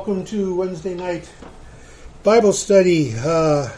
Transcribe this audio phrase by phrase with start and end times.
[0.00, 1.30] Welcome to Wednesday night
[2.22, 3.68] Bible study, uh,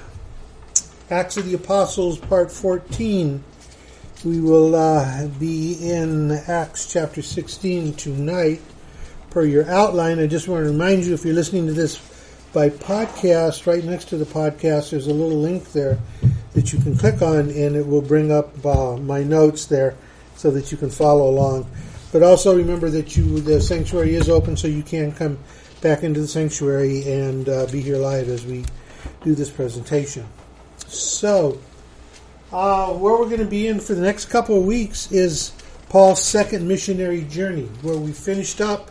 [1.10, 3.42] Acts of the Apostles, part 14.
[4.24, 8.60] We will uh, be in Acts chapter 16 tonight.
[9.30, 11.98] Per your outline, I just want to remind you if you're listening to this
[12.52, 15.98] by podcast, right next to the podcast, there's a little link there
[16.52, 19.96] that you can click on, and it will bring up uh, my notes there
[20.36, 21.68] so that you can follow along.
[22.12, 25.38] But also remember that you the sanctuary is open, so you can come
[25.82, 28.64] back into the sanctuary and uh, be here live as we
[29.22, 30.26] do this presentation.
[30.86, 31.58] So,
[32.52, 35.52] uh, where we're going to be in for the next couple of weeks is
[35.88, 37.68] Paul's second missionary journey.
[37.82, 38.90] Where we finished up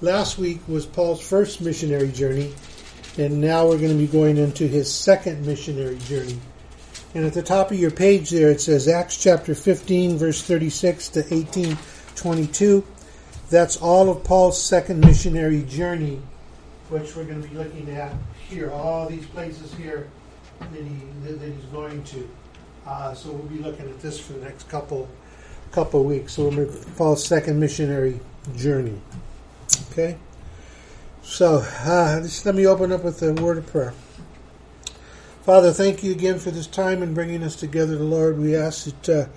[0.00, 2.54] last week was Paul's first missionary journey,
[3.18, 6.38] and now we're going to be going into his second missionary journey.
[7.14, 11.08] And at the top of your page there, it says Acts chapter 15, verse 36
[11.10, 11.76] to 18,
[12.14, 12.84] 22.
[13.52, 16.22] That's all of Paul's second missionary journey,
[16.88, 18.14] which we're going to be looking at
[18.48, 18.70] here.
[18.70, 20.08] All these places here
[20.58, 20.96] that, he,
[21.26, 22.30] that he's going to.
[22.86, 25.06] Uh, so we'll be looking at this for the next couple
[25.70, 26.32] couple weeks.
[26.32, 26.64] So we're
[26.96, 28.20] Paul's second missionary
[28.56, 28.98] journey.
[29.90, 30.16] Okay.
[31.22, 33.92] So uh, just let me open up with a word of prayer.
[35.42, 38.38] Father, thank you again for this time and bringing us together, the Lord.
[38.38, 39.08] We ask that.
[39.10, 39.28] Uh,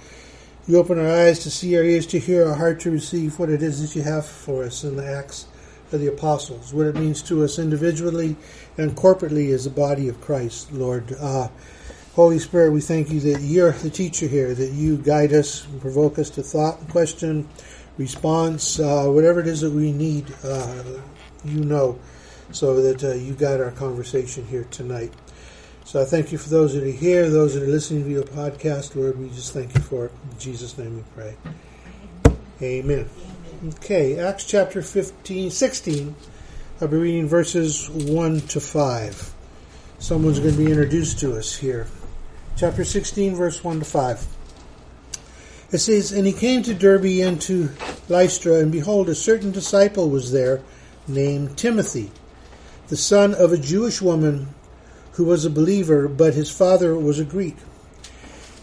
[0.68, 3.50] you open our eyes to see, our ears to hear, our heart to receive what
[3.50, 5.46] it is that you have for us in the Acts
[5.92, 8.36] of the Apostles, what it means to us individually
[8.78, 11.16] and corporately as the body of Christ, Lord.
[11.20, 11.50] Uh,
[12.16, 15.80] Holy Spirit, we thank you that you're the teacher here, that you guide us and
[15.82, 17.48] provoke us to thought, question,
[17.98, 20.84] response, uh, whatever it is that we need, uh,
[21.44, 22.00] you know,
[22.52, 25.14] so that uh, you guide our conversation here tonight.
[25.86, 28.23] So I thank you for those that are here, those that are listening to your
[28.23, 29.19] podcast, Lord.
[29.19, 30.11] We just thank you for it.
[30.31, 31.38] In Jesus' name we pray.
[32.59, 33.08] Amen.
[33.67, 36.16] Okay, Acts chapter 15, 16.
[36.81, 39.33] I'll be reading verses 1 to 5.
[40.00, 41.86] Someone's going to be introduced to us here.
[42.58, 44.28] Chapter 16, verse 1 to 5.
[45.72, 47.69] It says, And he came to Derbe and to
[48.09, 50.63] Lystra, and behold, a certain disciple was there,
[51.07, 52.09] named Timothy,
[52.88, 54.55] the son of a Jewish woman
[55.16, 57.56] who was a believer, but his father was a Greek.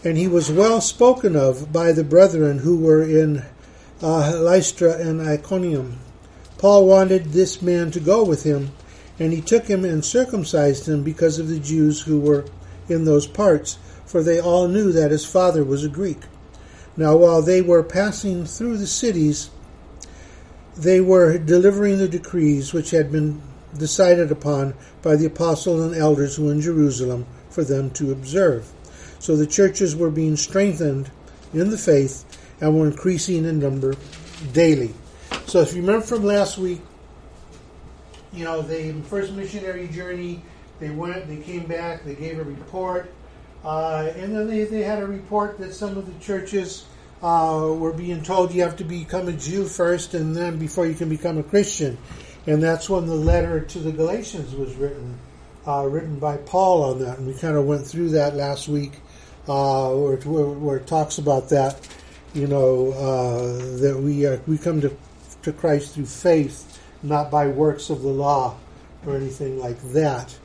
[0.03, 3.43] And he was well spoken of by the brethren who were in
[4.01, 5.99] uh, Lystra and Iconium.
[6.57, 8.71] Paul wanted this man to go with him,
[9.19, 12.45] and he took him and circumcised him because of the Jews who were
[12.87, 16.19] in those parts, for they all knew that his father was a Greek.
[16.95, 19.49] Now, while they were passing through the cities,
[20.77, 23.41] they were delivering the decrees which had been
[23.77, 28.69] decided upon by the apostles and elders who were in Jerusalem for them to observe.
[29.19, 31.09] So the churches were being strengthened
[31.53, 32.25] in the faith
[32.59, 33.95] and were increasing in number
[34.51, 34.93] daily.
[35.45, 36.81] So if you remember from last week,
[38.33, 40.41] you know, the first missionary journey,
[40.79, 43.11] they went, they came back, they gave a report,
[43.63, 46.85] uh, and then they, they had a report that some of the churches
[47.21, 50.93] uh, were being told you have to become a Jew first and then before you
[50.93, 51.97] can become a Christian
[52.45, 55.17] and that's when the letter to the Galatians was written,
[55.65, 58.93] uh, written by Paul on that, and we kind of went through that last week,
[59.47, 61.87] uh, where, where, where, it talks about that,
[62.33, 64.95] you know, uh, that we uh, we come to
[65.43, 68.57] to Christ through faith, not by works of the law
[69.05, 70.37] or anything like that.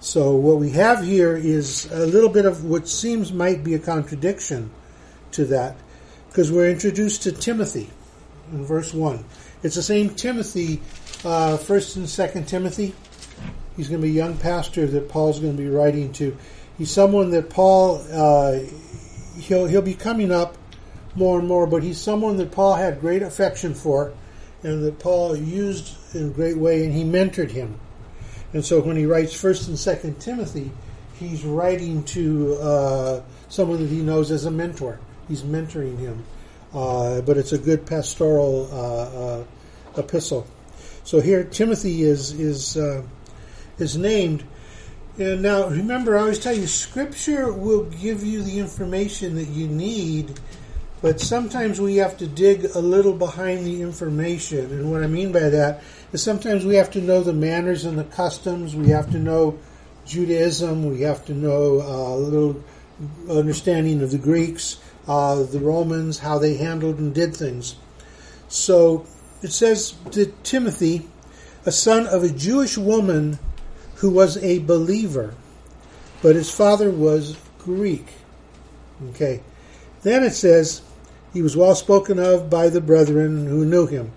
[0.00, 3.78] So what we have here is a little bit of what seems might be a
[3.78, 4.70] contradiction
[5.32, 5.76] to that,
[6.28, 7.88] because we're introduced to Timothy
[8.52, 9.24] in verse one.
[9.62, 10.82] It's the same Timothy
[11.24, 12.94] uh, First and Second Timothy.
[13.76, 16.36] He's going to be a young pastor that Paul's going to be writing to.
[16.76, 18.58] He's someone that Paul uh,
[19.38, 20.56] he'll he'll be coming up
[21.14, 24.12] more and more, but he's someone that Paul had great affection for,
[24.62, 27.78] and that Paul used in a great way, and he mentored him.
[28.52, 30.70] And so when he writes First and Second Timothy,
[31.18, 34.98] he's writing to uh, someone that he knows as a mentor.
[35.28, 36.24] He's mentoring him,
[36.74, 39.44] uh, but it's a good pastoral uh, uh
[39.96, 40.46] epistle.
[41.04, 43.02] So here Timothy is is uh,
[43.78, 44.44] is named.
[45.18, 49.68] And now remember, I always tell you, Scripture will give you the information that you
[49.68, 50.40] need,
[51.02, 54.72] but sometimes we have to dig a little behind the information.
[54.72, 55.82] And what I mean by that
[56.12, 58.74] is sometimes we have to know the manners and the customs.
[58.74, 59.58] We have to know
[60.06, 60.88] Judaism.
[60.88, 62.62] We have to know uh, a little
[63.28, 67.76] understanding of the Greeks, uh, the Romans, how they handled and did things.
[68.48, 69.06] So
[69.42, 71.08] it says to Timothy,
[71.64, 73.38] a son of a Jewish woman
[73.96, 75.34] who was a believer,
[76.22, 78.06] but his father was Greek.
[79.10, 79.42] Okay.
[80.02, 80.82] Then it says,
[81.32, 84.12] he was well spoken of by the brethren who knew him.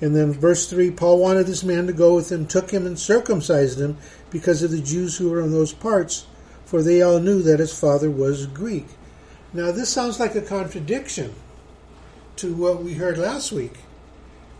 [0.00, 2.98] And then verse 3 Paul wanted this man to go with him, took him, and
[2.98, 3.96] circumcised him
[4.30, 6.26] because of the Jews who were in those parts,
[6.64, 8.86] for they all knew that his father was Greek.
[9.52, 11.34] Now, this sounds like a contradiction
[12.36, 13.78] to what we heard last week,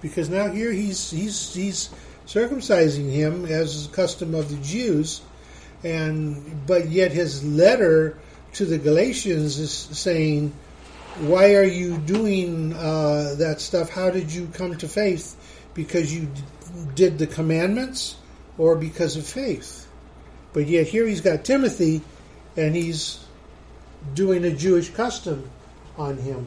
[0.01, 1.91] because now here he's, he's, he's
[2.27, 5.23] circumcising him as is the custom of the Jews,
[5.83, 8.19] and but yet his letter
[8.55, 10.53] to the Galatians is saying,
[11.21, 13.91] why are you doing uh, that stuff?
[13.91, 15.37] How did you come to faith?
[15.75, 16.29] Because you
[16.95, 18.17] did the commandments
[18.57, 19.89] or because of faith?
[20.53, 22.03] But yet here he's got Timothy
[22.57, 23.25] and he's
[24.15, 25.51] doing a Jewish custom
[25.97, 26.47] on him.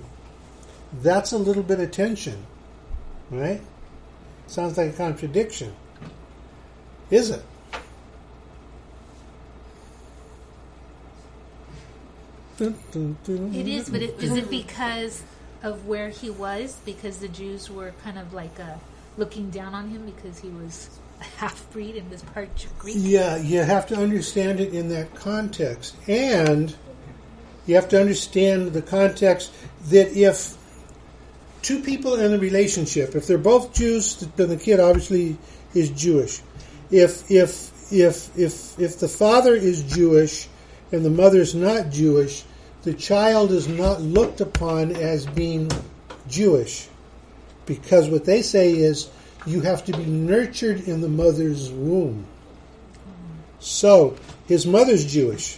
[1.02, 2.46] That's a little bit of tension,
[3.32, 3.62] right?
[4.48, 5.74] Sounds like a contradiction.
[7.10, 7.44] Is it?
[12.60, 15.24] It is, but it, is it because
[15.64, 16.78] of where he was?
[16.86, 18.76] Because the Jews were kind of like uh,
[19.18, 22.96] looking down on him because he was a half breed and was part of Greek?
[23.00, 25.96] Yeah, you have to understand it in that context.
[26.08, 26.76] And
[27.66, 29.52] you have to understand the context
[29.86, 30.56] that if
[31.62, 35.38] two people in a relationship, if they're both Jews, then the kid obviously
[35.74, 36.42] is Jewish.
[36.90, 40.48] If if if if if the father is Jewish
[40.92, 42.44] and the mother's not Jewish,
[42.84, 45.70] the child is not looked upon as being
[46.28, 46.88] Jewish.
[47.66, 49.10] Because what they say is
[49.46, 52.26] you have to be nurtured in the mother's womb.
[53.60, 54.18] So
[54.48, 55.58] his mother's Jewish.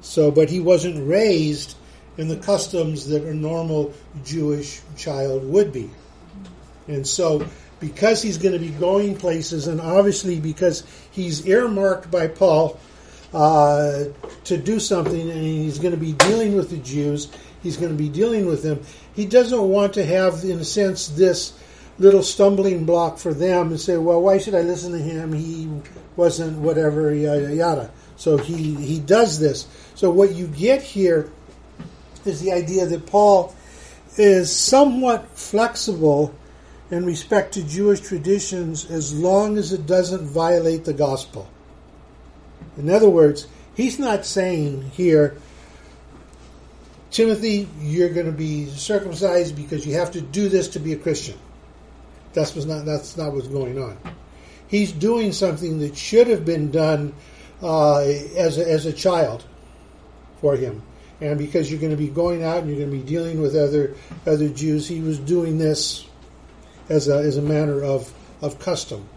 [0.00, 1.74] So, but he wasn't raised
[2.18, 3.94] in the customs that a normal
[4.24, 5.88] Jewish child would be.
[6.88, 7.46] And so,
[7.80, 12.78] because he's going to be going places, and obviously because he's earmarked by Paul
[13.32, 14.04] uh,
[14.44, 17.30] to do something, and he's going to be dealing with the Jews,
[17.62, 18.82] he's going to be dealing with them,
[19.14, 21.52] he doesn't want to have, in a sense, this
[22.00, 25.32] little stumbling block for them and say, well, why should I listen to him?
[25.32, 25.68] He
[26.16, 27.90] wasn't whatever, yada, yada.
[28.16, 29.66] So he, he does this.
[29.94, 31.30] So what you get here
[32.28, 33.54] is the idea that Paul
[34.16, 36.34] is somewhat flexible
[36.90, 41.48] in respect to Jewish traditions as long as it doesn't violate the gospel.
[42.76, 45.36] In other words, he's not saying here,
[47.10, 50.96] Timothy, you're going to be circumcised because you have to do this to be a
[50.96, 51.38] Christian.
[52.34, 53.96] That's what's not that's not what's going on.
[54.68, 57.14] He's doing something that should have been done
[57.62, 59.44] uh, as a, as a child
[60.40, 60.82] for him,
[61.20, 63.56] and because you're going to be going out and you're going to be dealing with
[63.56, 63.94] other
[64.26, 66.06] other Jews, he was doing this
[66.88, 69.08] as a as a matter of of custom,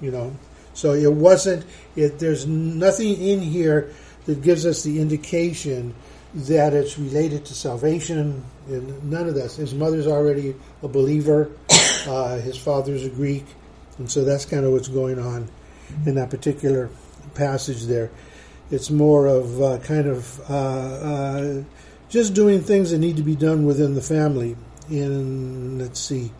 [0.00, 0.36] you know.
[0.74, 1.64] So it wasn't.
[1.94, 3.92] It, there's nothing in here
[4.26, 5.94] that gives us the indication
[6.34, 9.56] that it's related to salvation, and none of this.
[9.56, 11.50] His mother's already a believer.
[12.04, 13.46] Uh, his father's a Greek,
[13.96, 15.48] and so that's kind of what's going on
[16.04, 16.90] in that particular
[17.32, 18.10] passage there.
[18.70, 21.62] It's more of uh, kind of uh, uh,
[22.08, 24.56] just doing things that need to be done within the family.
[24.90, 26.30] In let's see,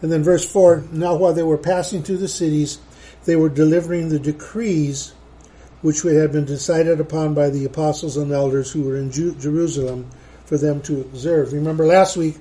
[0.00, 0.84] and then verse four.
[0.92, 2.78] Now, while they were passing through the cities,
[3.24, 5.12] they were delivering the decrees
[5.82, 10.08] which had been decided upon by the apostles and elders who were in Ju- Jerusalem
[10.46, 11.52] for them to observe.
[11.52, 12.36] Remember last week,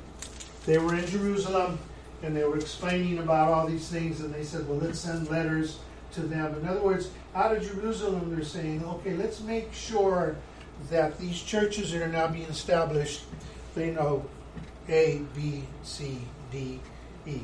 [0.65, 1.79] they were in Jerusalem
[2.23, 5.79] and they were explaining about all these things, and they said, well, let's send letters
[6.13, 6.55] to them.
[6.61, 10.35] In other words, out of Jerusalem, they're saying, okay, let's make sure
[10.89, 13.23] that these churches that are now being established,
[13.75, 14.25] they know
[14.89, 16.19] A, B, C,
[16.51, 16.79] D,
[17.25, 17.39] E.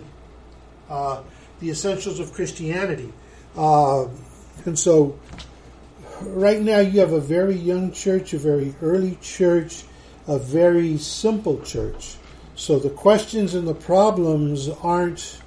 [0.89, 1.21] Uh,
[1.59, 3.11] the essentials of Christianity.
[3.55, 4.07] Uh,
[4.65, 5.17] and so,
[6.21, 9.83] right now, you have a very young church, a very early church,
[10.27, 12.17] a very simple church.
[12.55, 15.39] So the questions and the problems aren't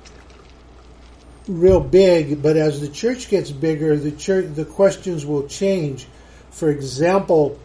[1.50, 6.06] real big, but as the church gets bigger, the church the questions will change.
[6.50, 7.58] For example,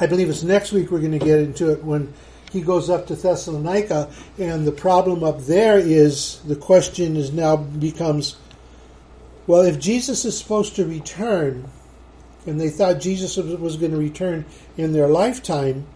[0.00, 2.12] I believe it's next week we're going to get into it when
[2.50, 7.56] he goes up to Thessalonica, and the problem up there is the question is now
[7.56, 8.36] becomes,
[9.46, 11.68] well, if Jesus is supposed to return,
[12.46, 14.46] and they thought Jesus was going to return
[14.78, 15.86] in their lifetime,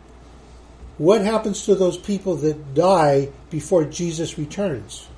[0.98, 5.08] what happens to those people that die before Jesus returns?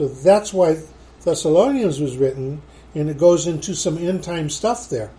[0.00, 0.78] So that's why
[1.26, 2.62] Thessalonians was written,
[2.94, 5.10] and it goes into some end time stuff there.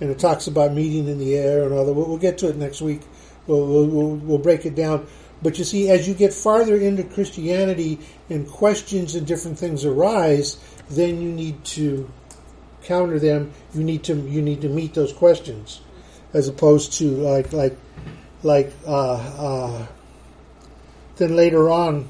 [0.00, 1.92] And it talks about meeting in the air and all that.
[1.92, 3.02] We'll get to it next week.
[3.46, 5.06] We'll, we'll, we'll break it down.
[5.42, 7.98] But you see, as you get farther into Christianity
[8.30, 10.56] and questions and different things arise,
[10.88, 12.10] then you need to
[12.84, 13.52] counter them.
[13.74, 15.82] You need to you need to meet those questions,
[16.32, 17.76] as opposed to like like
[18.42, 19.86] like uh, uh,
[21.16, 22.08] then later on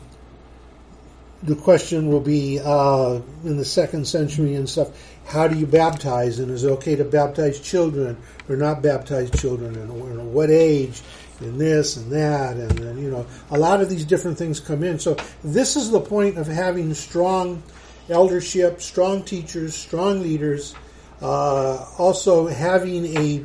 [1.42, 4.88] the question will be uh, in the second century and stuff.
[5.26, 6.38] How do you baptize?
[6.38, 8.16] And is it okay to baptize children
[8.48, 9.76] or not baptize children?
[9.76, 11.00] And, what age?
[11.40, 14.98] And this and that, and you know, a lot of these different things come in.
[14.98, 17.62] So this is the point of having strong
[18.08, 20.74] eldership, strong teachers, strong leaders.
[21.22, 23.44] Uh, also having a,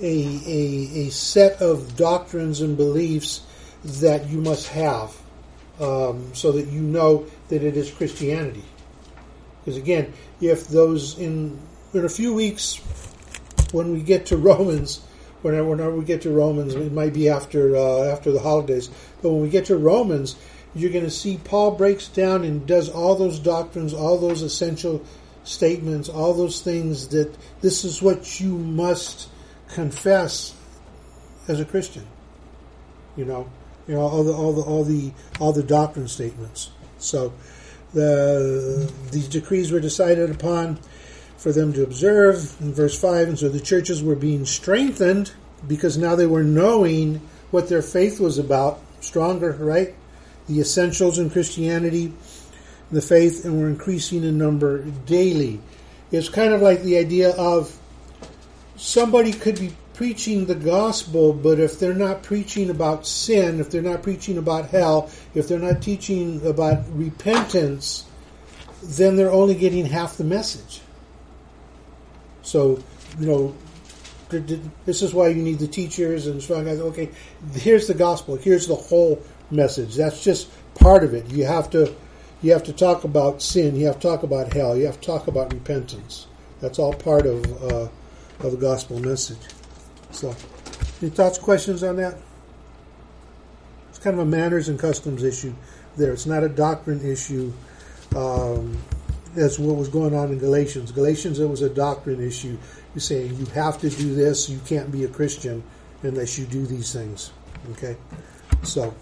[0.00, 3.42] a a a set of doctrines and beliefs
[3.84, 5.16] that you must have
[5.80, 8.64] um, so that you know that it is Christianity.
[9.60, 11.58] Because again, if those in
[11.94, 12.76] in a few weeks,
[13.72, 15.00] when we get to Romans,
[15.42, 18.88] whenever, whenever we get to Romans, it might be after uh, after the holidays,
[19.22, 20.36] but when we get to Romans,
[20.74, 25.04] you're going to see Paul breaks down and does all those doctrines, all those essential
[25.44, 29.28] statements, all those things that this is what you must
[29.68, 30.54] confess
[31.46, 32.06] as a Christian.
[33.16, 33.50] You know,
[33.88, 36.70] you know all the all the all the all the doctrine statements.
[36.98, 37.32] So
[37.94, 40.78] the these decrees were decided upon
[41.38, 45.32] for them to observe in verse five, and so the churches were being strengthened
[45.66, 49.94] because now they were knowing what their faith was about, stronger, right?
[50.46, 52.12] The essentials in Christianity,
[52.90, 55.60] the faith, and were increasing in number daily.
[56.10, 57.76] It's kind of like the idea of
[58.76, 63.82] somebody could be preaching the gospel, but if they're not preaching about sin, if they're
[63.82, 68.04] not preaching about hell, if they're not teaching about repentance,
[68.80, 70.82] then they're only getting half the message.
[72.42, 72.80] So,
[73.18, 73.56] you know,
[74.84, 76.78] this is why you need the teachers and strong guys.
[76.78, 77.10] Okay,
[77.54, 78.36] here's the gospel.
[78.36, 79.96] Here's the whole message.
[79.96, 81.28] That's just part of it.
[81.32, 81.92] You have to,
[82.40, 83.74] you have to talk about sin.
[83.74, 84.76] You have to talk about hell.
[84.76, 86.28] You have to talk about repentance.
[86.60, 87.88] That's all part of uh,
[88.38, 89.57] of the gospel message.
[90.10, 90.34] So,
[91.00, 92.16] any thoughts, questions on that?
[93.90, 95.54] It's kind of a manners and customs issue
[95.96, 96.12] there.
[96.12, 97.52] It's not a doctrine issue.
[98.16, 98.78] Um,
[99.34, 100.92] that's what was going on in Galatians.
[100.92, 102.56] Galatians, it was a doctrine issue.
[102.94, 104.48] You're saying you have to do this.
[104.48, 105.62] You can't be a Christian
[106.02, 107.32] unless you do these things.
[107.72, 107.96] Okay,
[108.62, 108.94] so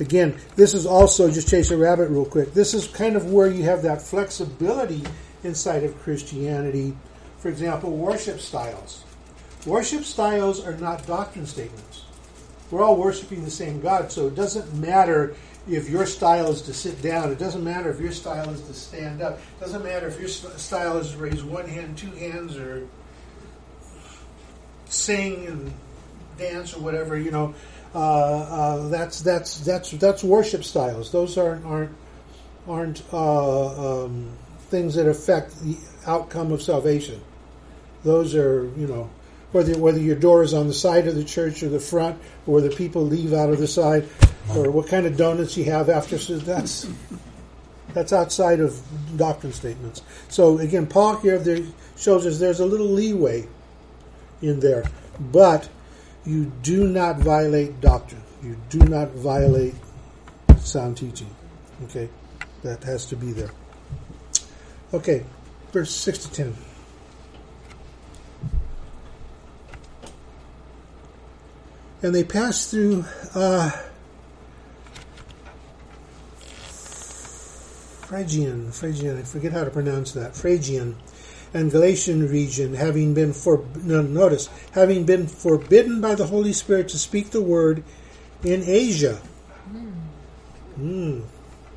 [0.00, 2.54] again, this is also just chase a rabbit real quick.
[2.54, 5.02] This is kind of where you have that flexibility
[5.44, 6.96] inside of Christianity.
[7.38, 9.04] For example, worship styles.
[9.66, 12.04] Worship styles are not doctrine statements.
[12.70, 15.34] We're all worshiping the same God, so it doesn't matter
[15.68, 17.32] if your style is to sit down.
[17.32, 19.38] It doesn't matter if your style is to stand up.
[19.38, 22.86] It doesn't matter if your style is to raise one hand, two hands, or
[24.86, 25.72] sing and
[26.38, 27.18] dance or whatever.
[27.18, 27.54] You know,
[27.92, 31.10] uh, uh, that's that's that's that's worship styles.
[31.10, 31.96] Those aren't aren't
[32.68, 34.30] aren't uh, um,
[34.70, 37.20] things that affect the outcome of salvation.
[38.04, 39.10] Those are you know
[39.52, 42.54] whether whether your door is on the side of the church or the front, or
[42.54, 44.08] whether people leave out of the side,
[44.54, 46.18] or what kind of donuts you have after.
[46.18, 46.86] So that's
[47.94, 48.80] that's outside of
[49.16, 50.02] doctrine statements.
[50.28, 51.64] So again, Paul here there
[51.96, 53.46] shows us there's a little leeway
[54.42, 54.84] in there,
[55.18, 55.68] but
[56.24, 58.22] you do not violate doctrine.
[58.42, 59.74] You do not violate
[60.58, 61.30] sound teaching.
[61.84, 62.08] Okay,
[62.62, 63.50] that has to be there.
[64.92, 65.24] Okay,
[65.72, 66.54] verse six to ten.
[72.02, 73.70] And they passed through uh,
[78.06, 80.96] Phrygian, Phrygian, I forget how to pronounce that, Phrygian
[81.52, 86.88] and Galatian region, having been for no, notice, having been forbidden by the Holy Spirit
[86.88, 87.82] to speak the word
[88.44, 89.20] in Asia.
[90.78, 91.24] Mm.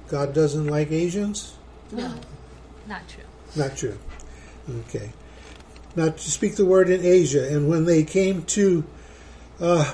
[0.09, 1.55] God doesn't like Asians.
[1.91, 2.13] No,
[2.87, 3.23] not true.
[3.55, 3.97] Not true.
[4.81, 5.11] Okay.
[5.95, 8.83] Not to speak the word in Asia, and when they came to
[9.61, 9.93] uh,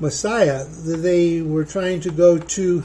[0.00, 2.84] Mysia, they were trying to go to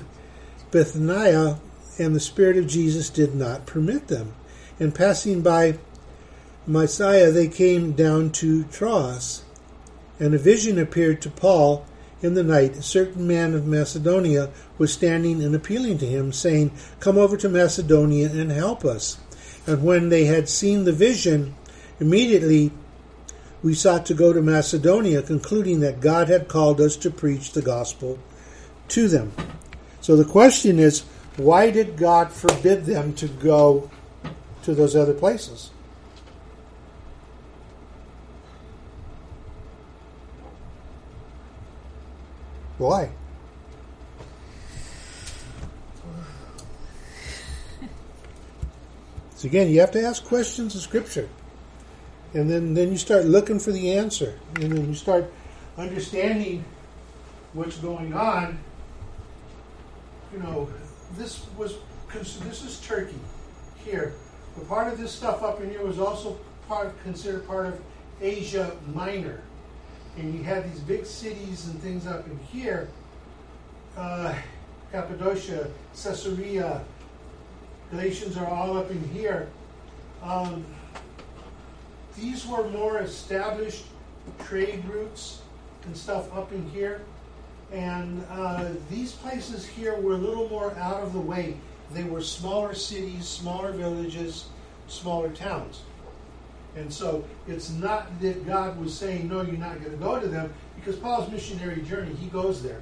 [0.71, 1.59] Bithynia,
[1.97, 4.33] and the Spirit of Jesus did not permit them.
[4.79, 5.77] And passing by
[6.67, 9.43] Mysia, they came down to Troas,
[10.19, 11.85] and a vision appeared to Paul
[12.21, 12.77] in the night.
[12.77, 17.49] A certain man of Macedonia was standing and appealing to him, saying, Come over to
[17.49, 19.17] Macedonia and help us.
[19.65, 21.55] And when they had seen the vision,
[21.99, 22.71] immediately
[23.61, 27.61] we sought to go to Macedonia, concluding that God had called us to preach the
[27.61, 28.17] gospel
[28.89, 29.31] to them.
[30.01, 31.03] So the question is,
[31.35, 33.89] why did God forbid them to go
[34.63, 35.71] to those other places?
[42.77, 43.09] Why?
[49.35, 51.29] So again, you have to ask questions of Scripture
[52.33, 55.31] and then then you start looking for the answer, and then you start
[55.77, 56.63] understanding
[57.53, 58.59] what's going on.
[60.33, 60.69] You know,
[61.17, 61.75] this was
[62.13, 63.19] this is Turkey
[63.83, 64.13] here.
[64.55, 67.81] But part of this stuff up in here was also part considered part of
[68.21, 69.41] Asia Minor,
[70.17, 72.89] and you had these big cities and things up in here.
[73.97, 74.33] Uh,
[74.91, 76.83] Cappadocia, Caesarea,
[77.91, 79.49] Galatians are all up in here.
[80.23, 80.65] Um,
[82.19, 83.85] these were more established
[84.39, 85.41] trade routes
[85.85, 87.01] and stuff up in here.
[87.71, 91.57] And uh, these places here were a little more out of the way.
[91.91, 94.47] They were smaller cities, smaller villages,
[94.87, 95.81] smaller towns.
[96.75, 100.27] And so it's not that God was saying, no, you're not going to go to
[100.27, 102.81] them, because Paul's missionary journey, he goes there.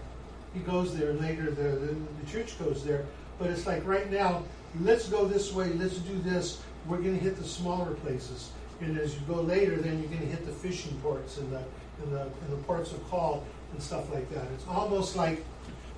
[0.53, 3.06] He goes there, later the, the, the church goes there.
[3.39, 4.44] But it's like right now,
[4.82, 6.62] let's go this way, let's do this.
[6.86, 8.51] We're going to hit the smaller places.
[8.82, 11.64] And as you go later, then you're going to hit the fishing ports and the,
[12.04, 13.44] and the, and the ports of call
[13.74, 14.46] and stuff like that.
[14.54, 15.44] It's almost like,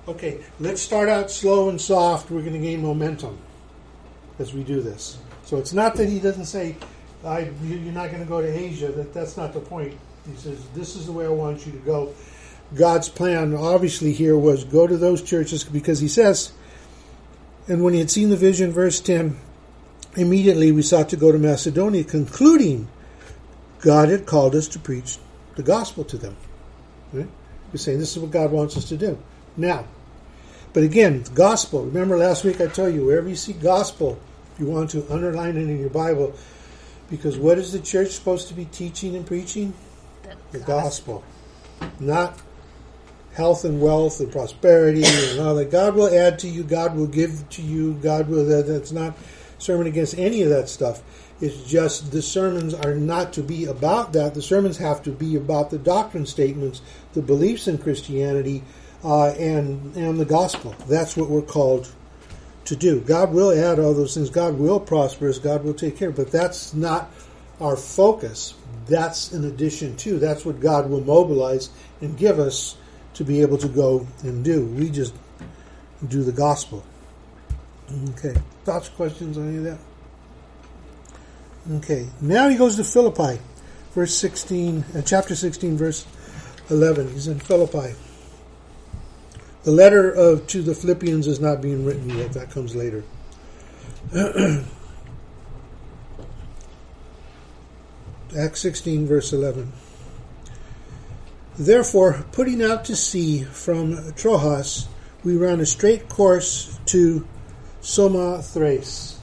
[0.08, 2.30] okay, let's start out slow and soft.
[2.30, 3.38] We're going to gain momentum
[4.38, 5.18] as we do this.
[5.44, 6.76] So it's not that he doesn't say,
[7.24, 8.92] I, you're not going to go to Asia.
[8.92, 9.94] That that's not the point.
[10.26, 12.14] He says this is the way I want you to go.
[12.74, 16.52] God's plan, obviously, here was go to those churches because he says,
[17.68, 19.36] and when he had seen the vision, verse ten,
[20.16, 22.88] immediately we sought to go to Macedonia, concluding
[23.80, 25.18] God had called us to preach
[25.56, 26.36] the gospel to them.
[27.12, 27.28] Right?
[27.72, 29.18] We're saying this is what God wants us to do.
[29.56, 29.86] Now,
[30.72, 31.84] but again, gospel.
[31.84, 34.18] Remember last week I told you, wherever you see gospel,
[34.58, 36.34] you want to underline it in your Bible,
[37.08, 39.74] because what is the church supposed to be teaching and preaching?
[40.22, 41.24] The, the gospel.
[41.80, 41.92] gospel.
[41.98, 42.38] Not
[43.32, 45.70] health and wealth and prosperity and all that.
[45.70, 49.16] God will add to you, God will give to you, God will, that's not
[49.60, 51.02] sermon against any of that stuff.
[51.40, 54.34] It's just the sermons are not to be about that.
[54.34, 56.82] The sermons have to be about the doctrine statements,
[57.14, 58.62] the beliefs in Christianity,
[59.02, 60.74] uh, and and the gospel.
[60.86, 61.90] That's what we're called
[62.66, 63.00] to do.
[63.00, 64.28] God will add all those things.
[64.30, 65.38] God will prosper us.
[65.38, 66.10] God will take care.
[66.10, 67.10] But that's not
[67.60, 68.54] our focus.
[68.86, 70.18] That's in addition to.
[70.18, 71.70] That's what God will mobilize
[72.00, 72.76] and give us
[73.14, 74.66] to be able to go and do.
[74.66, 75.14] We just
[76.06, 76.84] do the gospel.
[78.10, 78.34] Okay.
[78.64, 79.78] Thoughts, questions on any of that?
[81.72, 83.38] Okay, now he goes to Philippi,
[83.92, 86.06] verse 16, uh, chapter 16, verse
[86.70, 87.12] 11.
[87.12, 87.94] He's in Philippi.
[89.64, 92.32] The letter of to the Philippians is not being written yet.
[92.32, 93.04] That comes later.
[98.38, 99.72] Acts 16, verse 11.
[101.58, 104.88] Therefore, putting out to sea from Troas,
[105.22, 107.26] we ran a straight course to
[107.80, 109.20] Samothrace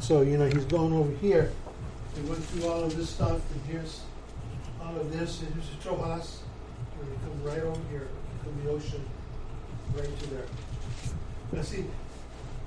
[0.00, 1.52] so, you know, he's going over here.
[2.14, 4.00] He went through all of this stuff, and here's
[4.82, 6.40] all of this, and here's the Troas.
[7.00, 8.08] And he comes right over here
[8.42, 9.04] from the ocean,
[9.96, 10.46] right to there.
[11.52, 11.84] Now, see,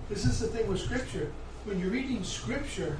[0.10, 1.32] this is the thing with Scripture.
[1.66, 2.98] When you're reading Scripture,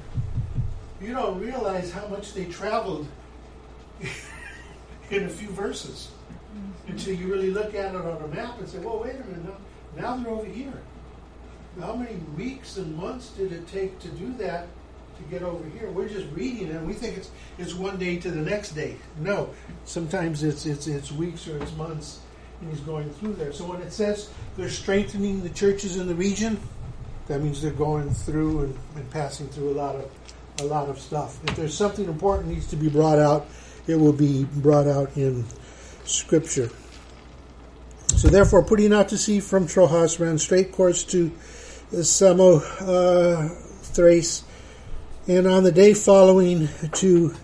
[1.00, 3.08] you don't realize how much they traveled
[5.10, 6.10] in a few verses
[6.54, 6.92] mm-hmm.
[6.92, 9.44] until you really look at it on a map and say, well, wait a minute,
[9.44, 9.56] now,
[9.96, 10.80] now they're over here
[11.80, 14.66] how many weeks and months did it take to do that
[15.16, 15.90] to get over here?
[15.90, 18.96] We're just reading it and we think it's it's one day to the next day.
[19.18, 19.50] No,
[19.84, 22.20] sometimes it's it's it's weeks or it's months,
[22.60, 23.52] and he's going through there.
[23.52, 26.60] So when it says they're strengthening the churches in the region,
[27.28, 30.10] that means they're going through and, and passing through a lot of
[30.60, 31.38] a lot of stuff.
[31.48, 33.46] If there's something important needs to be brought out,
[33.86, 35.44] it will be brought out in
[36.04, 36.70] Scripture.
[38.16, 41.30] So therefore, putting out to sea from Troas ran straight course to
[41.90, 43.52] Samothrace,
[44.42, 44.44] uh,
[45.26, 47.34] and on the day following to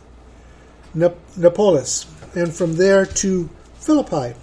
[0.94, 4.34] Neapolis, and from there to Philippi,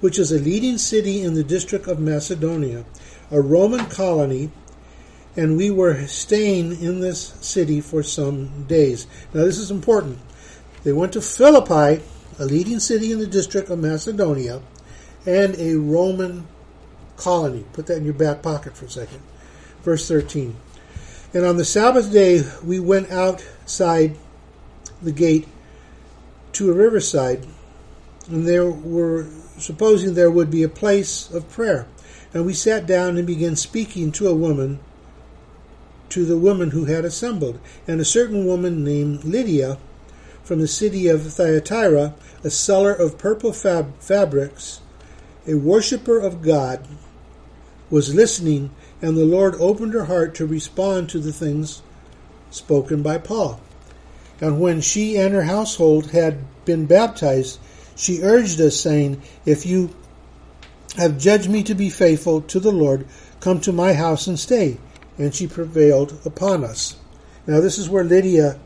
[0.00, 2.84] which is a leading city in the district of Macedonia,
[3.30, 4.50] a Roman colony,
[5.36, 9.06] and we were staying in this city for some days.
[9.32, 10.18] Now, this is important.
[10.84, 12.02] They went to Philippi,
[12.38, 14.60] a leading city in the district of Macedonia,
[15.26, 16.46] and a Roman
[17.16, 17.64] colony.
[17.72, 19.20] Put that in your back pocket for a second.
[19.82, 20.56] Verse 13.
[21.34, 24.16] And on the Sabbath day we went outside
[25.02, 25.46] the gate
[26.52, 27.46] to a riverside,
[28.28, 29.26] and there were
[29.58, 31.86] supposing there would be a place of prayer.
[32.32, 34.80] And we sat down and began speaking to a woman,
[36.10, 37.58] to the woman who had assembled.
[37.86, 39.78] And a certain woman named Lydia,
[40.42, 44.80] from the city of Thyatira, a seller of purple fab- fabrics,
[45.46, 46.86] a worshipper of God,
[47.90, 48.70] was listening
[49.00, 51.82] and the Lord opened her heart to respond to the things
[52.50, 53.60] spoken by Paul.
[54.40, 57.58] And when she and her household had been baptized,
[57.96, 59.90] she urged us, saying, If you
[60.96, 63.06] have judged me to be faithful to the Lord,
[63.40, 64.78] Come to my house and stay.
[65.16, 66.96] And she prevailed upon us.
[67.46, 68.58] Now, this is where Lydia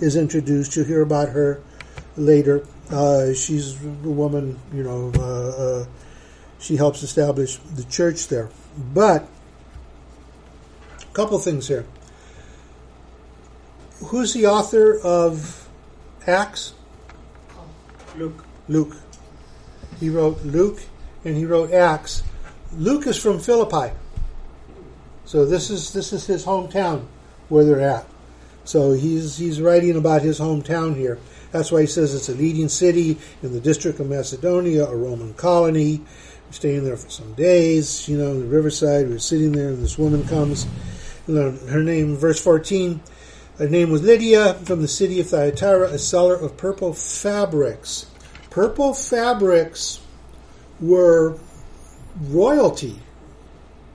[0.00, 0.76] is introduced.
[0.76, 1.62] You'll hear about her
[2.16, 2.66] later.
[2.90, 5.86] Uh, she's a woman, you know, uh, uh,
[6.58, 8.48] she helps establish the church there.
[8.94, 9.28] But,
[11.00, 11.86] a couple things here.
[14.06, 15.68] Who's the author of
[16.26, 16.74] Acts?
[18.16, 18.44] Luke.
[18.68, 18.96] Luke.
[19.98, 20.80] He wrote Luke
[21.24, 22.22] and he wrote Acts.
[22.72, 23.94] Luke is from Philippi.
[25.24, 27.06] So this is this is his hometown
[27.48, 28.06] where they're at.
[28.64, 31.18] So he's he's writing about his hometown here.
[31.50, 35.34] That's why he says it's a leading city in the district of Macedonia, a Roman
[35.34, 36.02] colony.
[36.48, 39.06] We're staying there for some days, you know, in the riverside.
[39.06, 40.66] We're sitting there, and this woman comes.
[41.26, 43.02] Her name, verse 14,
[43.58, 48.06] her name was Lydia from the city of Thyatira, a seller of purple fabrics.
[48.48, 50.00] Purple fabrics
[50.80, 51.36] were
[52.18, 52.98] royalty.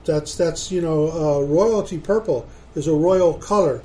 [0.04, 3.82] That's that's you know uh, royalty purple is a royal color,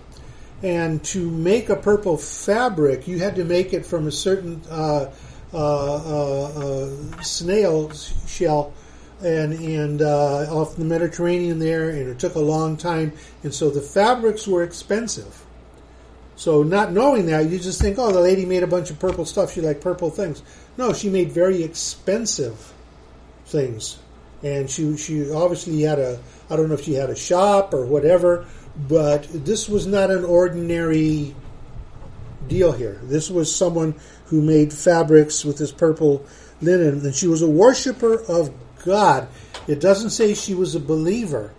[0.62, 5.10] and to make a purple fabric, you had to make it from a certain uh
[5.52, 7.92] Uh, uh, uh, snail
[8.28, 8.72] shell,
[9.22, 13.72] and and uh, off the Mediterranean there, and it took a long time, and so
[13.72, 15.44] the fabrics were expensive.
[16.36, 19.26] So not knowing that, you just think, oh, the lady made a bunch of purple
[19.26, 19.52] stuff.
[19.52, 20.44] She liked purple things.
[20.78, 22.72] No, she made very expensive
[23.48, 23.98] things,
[24.44, 27.88] and she she obviously had a I don't know if she had a shop or
[27.88, 28.46] whatever,
[28.88, 31.34] but this was not an ordinary
[32.50, 33.00] deal here.
[33.04, 36.26] This was someone who made fabrics with this purple
[36.62, 38.52] linen, and she was a worshiper of
[38.84, 39.28] God.
[39.68, 41.54] It doesn't say she was a believer.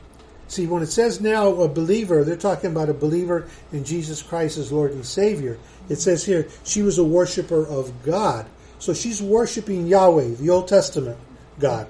[0.48, 4.58] See, when it says now a believer, they're talking about a believer in Jesus Christ
[4.58, 5.58] as Lord and Savior.
[5.88, 8.46] It says here she was a worshiper of God.
[8.80, 11.18] So she's worshiping Yahweh, the Old Testament
[11.60, 11.86] God.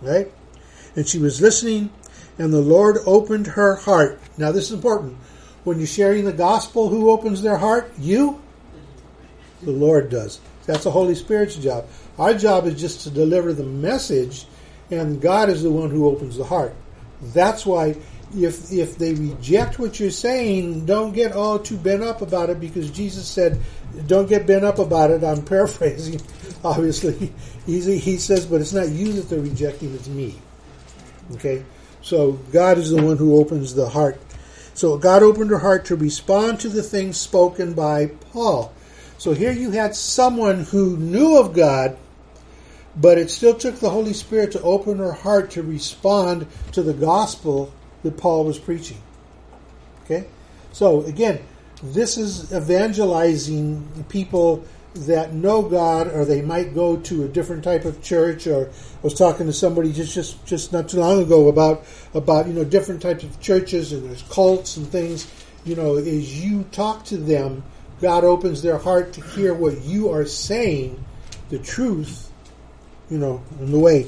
[0.00, 0.30] Right?
[0.94, 1.90] And she was listening,
[2.38, 4.20] and the Lord opened her heart.
[4.36, 5.16] Now, this is important.
[5.64, 7.92] When you're sharing the gospel, who opens their heart?
[7.98, 8.40] You?
[9.62, 10.40] The Lord does.
[10.66, 11.86] That's the Holy Spirit's job.
[12.18, 14.46] Our job is just to deliver the message,
[14.90, 16.74] and God is the one who opens the heart.
[17.20, 17.96] That's why
[18.36, 22.60] if if they reject what you're saying, don't get all too bent up about it
[22.60, 23.60] because Jesus said,
[24.06, 26.20] "Don't get bent up about it." I'm paraphrasing,
[26.62, 27.32] obviously.
[27.66, 30.34] He, he says, "But it's not you that they're rejecting; it's me."
[31.32, 31.64] Okay,
[32.02, 34.20] so God is the one who opens the heart.
[34.78, 38.72] So God opened her heart to respond to the things spoken by Paul.
[39.18, 41.96] So here you had someone who knew of God
[43.00, 46.94] but it still took the Holy Spirit to open her heart to respond to the
[46.94, 48.98] gospel that Paul was preaching.
[50.04, 50.26] Okay?
[50.72, 51.40] So, again,
[51.82, 54.64] this is evangelizing people
[55.06, 59.00] that know God or they might go to a different type of church or I
[59.02, 61.84] was talking to somebody just, just, just not too long ago about
[62.14, 65.30] about you know different types of churches and there's cults and things
[65.64, 67.62] you know as you talk to them
[68.00, 71.04] God opens their heart to hear what you are saying
[71.48, 72.28] the truth
[73.10, 74.06] you know, in the way.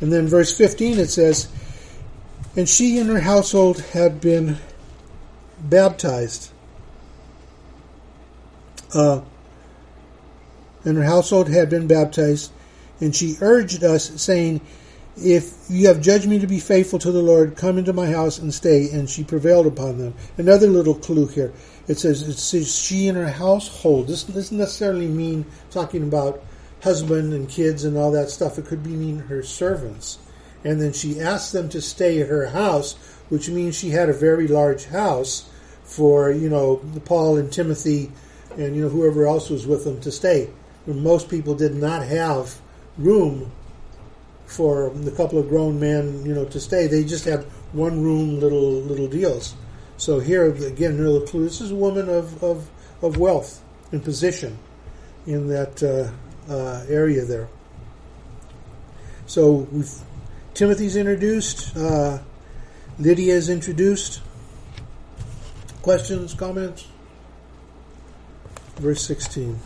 [0.00, 1.48] And then verse 15 it says,
[2.56, 4.58] And she and her household had been
[5.60, 6.50] baptized.
[8.94, 9.20] Uh,
[10.88, 12.50] and her household had been baptized,
[12.98, 14.62] and she urged us, saying,
[15.18, 18.38] If you have judged me to be faithful to the Lord, come into my house
[18.38, 18.88] and stay.
[18.90, 20.14] And she prevailed upon them.
[20.38, 21.52] Another little clue here.
[21.88, 24.08] It says, it says she and her household.
[24.08, 26.42] This doesn't necessarily mean talking about
[26.82, 28.58] husband and kids and all that stuff.
[28.58, 30.18] It could be mean her servants.
[30.64, 32.94] And then she asked them to stay at her house,
[33.28, 35.50] which means she had a very large house
[35.84, 38.10] for, you know, Paul and Timothy
[38.56, 40.50] and, you know, whoever else was with them to stay.
[40.94, 42.58] Most people did not have
[42.96, 43.52] room
[44.46, 46.86] for the couple of grown men, you know, to stay.
[46.86, 49.54] They just had one room little little deals.
[49.98, 51.44] So here again, little clue.
[51.44, 52.70] This is a woman of, of,
[53.02, 54.56] of wealth and position
[55.26, 57.48] in that uh, uh, area there.
[59.26, 59.92] So we've,
[60.54, 61.76] Timothy's introduced.
[61.76, 62.20] Uh,
[62.98, 64.22] Lydia is introduced.
[65.82, 66.86] Questions, comments?
[68.76, 69.58] Verse 16.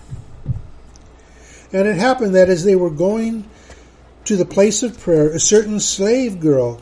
[1.72, 3.48] And it happened that as they were going
[4.24, 6.80] to the place of prayer, a certain slave girl,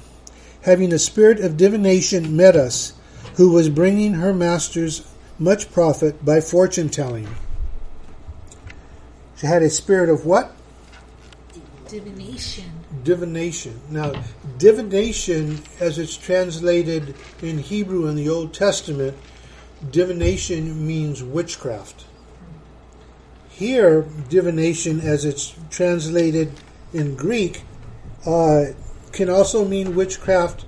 [0.62, 2.92] having a spirit of divination, met us,
[3.36, 5.06] who was bringing her masters
[5.38, 7.28] much profit by fortune telling.
[9.36, 10.54] She had a spirit of what?
[11.88, 12.70] Divination.
[13.02, 13.80] Divination.
[13.88, 14.12] Now,
[14.58, 19.16] divination, as it's translated in Hebrew in the Old Testament,
[19.90, 22.04] divination means witchcraft.
[23.60, 26.50] Here, divination, as it's translated
[26.94, 27.62] in Greek,
[28.24, 28.68] uh,
[29.12, 30.64] can also mean witchcraft,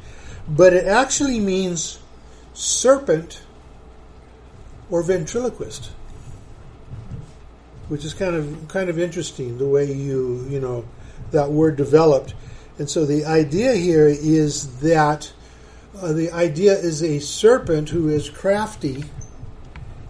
[0.47, 2.01] but it actually means
[2.53, 3.45] serpent
[4.91, 5.93] or ventriloquist,
[7.89, 10.85] which is kind of kind of interesting the way you you know
[11.31, 12.35] that word developed.
[12.79, 15.33] And so the idea here is that
[15.97, 19.05] uh, the idea is a serpent who is crafty,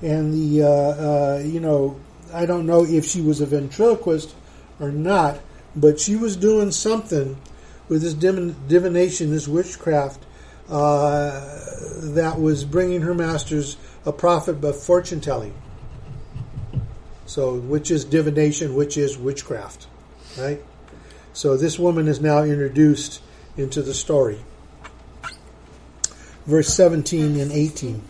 [0.00, 2.00] and the uh, uh, you know
[2.32, 4.34] I don't know if she was a ventriloquist
[4.80, 5.40] or not,
[5.76, 7.36] but she was doing something
[7.88, 10.24] with this divin- divination, this witchcraft,
[10.68, 11.60] uh,
[12.14, 15.54] that was bringing her masters a profit by fortune telling.
[17.26, 19.86] So, which is divination, which is witchcraft,
[20.38, 20.62] right?
[21.32, 23.20] So, this woman is now introduced
[23.56, 24.40] into the story.
[26.46, 28.02] Verse 17 and 18.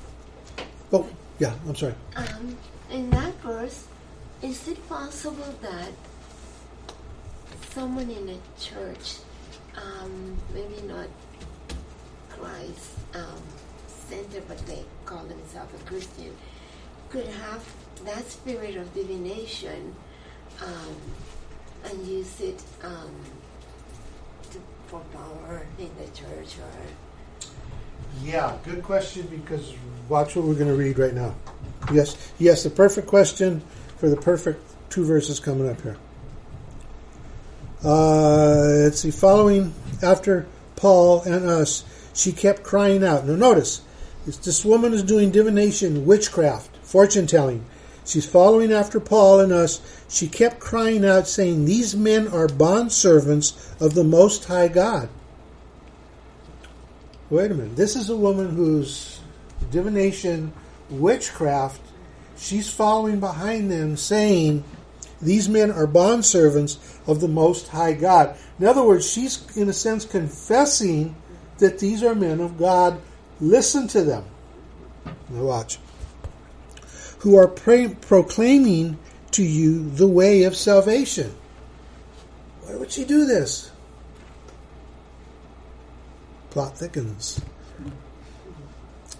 [0.92, 1.08] Oh,
[1.38, 1.94] yeah, I'm sorry.
[2.16, 2.56] Um,
[2.90, 3.86] in that verse,
[4.42, 5.90] is it possible that
[7.70, 9.18] someone in a church,
[9.76, 11.06] um, maybe not
[12.28, 13.42] Christ um,
[13.86, 16.34] center, but they call themselves a Christian,
[17.08, 17.64] could have
[18.04, 19.94] that spirit of divination
[20.60, 20.96] um,
[21.84, 23.14] and use it um,
[24.50, 27.48] to, for power in the church or
[28.22, 29.72] Yeah, good question because
[30.08, 31.34] watch what we're going to read right now.
[31.92, 33.62] Yes, yes, the perfect question
[34.02, 34.60] for the perfect
[34.90, 35.96] two verses coming up here.
[37.84, 43.24] Uh, let's see, following after Paul and us, she kept crying out.
[43.26, 43.80] Now, notice,
[44.26, 47.64] this woman is doing divination, witchcraft, fortune telling.
[48.04, 49.80] She's following after Paul and us.
[50.08, 55.10] She kept crying out, saying, These men are bondservants of the Most High God.
[57.30, 57.76] Wait a minute.
[57.76, 59.20] This is a woman whose
[59.70, 60.52] divination,
[60.90, 61.91] witchcraft.
[62.42, 64.64] She's following behind them, saying,
[65.20, 66.76] These men are bondservants
[67.06, 68.36] of the Most High God.
[68.58, 71.14] In other words, she's, in a sense, confessing
[71.58, 73.00] that these are men of God.
[73.40, 74.24] Listen to them.
[75.30, 75.78] Now, watch.
[77.20, 78.98] Who are pra- proclaiming
[79.30, 81.32] to you the way of salvation.
[82.62, 83.70] Why would she do this?
[86.50, 87.40] Plot thickens.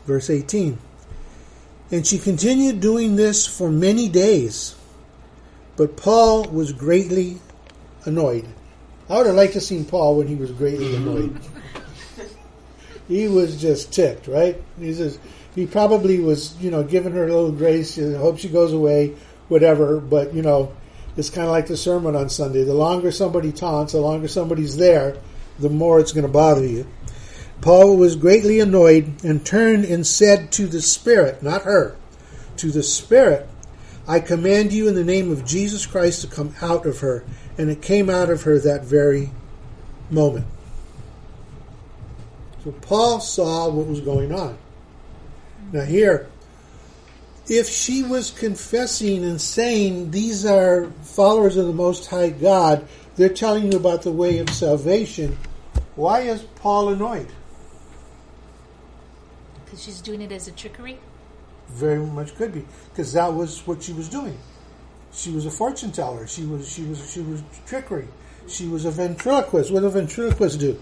[0.07, 0.77] Verse 18.
[1.93, 4.75] And she continued doing this for many days.
[5.77, 7.39] But Paul was greatly
[8.07, 8.47] annoyed.
[9.11, 11.09] I would have liked to have seen Paul when he was greatly mm-hmm.
[11.09, 11.41] annoyed.
[13.09, 14.57] he was just ticked, right?
[14.79, 15.19] He says
[15.55, 17.99] he probably was, you know, giving her a little grace.
[17.99, 19.15] I hope she goes away,
[19.49, 20.01] whatever.
[20.01, 20.75] But you know,
[21.19, 22.65] it's kind of like the sermon on Sunday.
[22.65, 25.19] The longer somebody taunts, the longer somebody's there,
[25.59, 26.87] the more it's going to bother you.
[27.63, 31.97] Paul was greatly annoyed and turned and said to the Spirit, not her,
[32.57, 33.49] to the Spirit,
[34.07, 37.25] I command you in the name of Jesus Christ to come out of her.
[37.57, 39.31] And it came out of her that very
[40.11, 40.47] moment.
[42.65, 44.59] So Paul saw what was going on.
[45.73, 46.29] Now, here,
[47.49, 53.29] if she was confessing and saying these are followers of the Most High God, they're
[53.29, 55.39] telling you about the way of salvation,
[55.95, 57.29] why is Paul annoyed?
[59.73, 60.99] Because she's doing it as a trickery?
[61.71, 64.37] Very much could be, because that was what she was doing.
[65.15, 66.27] She was a fortune teller.
[66.27, 68.07] She was she was she was trickery.
[68.49, 69.71] She was a ventriloquist.
[69.71, 70.79] What do ventriloquists do?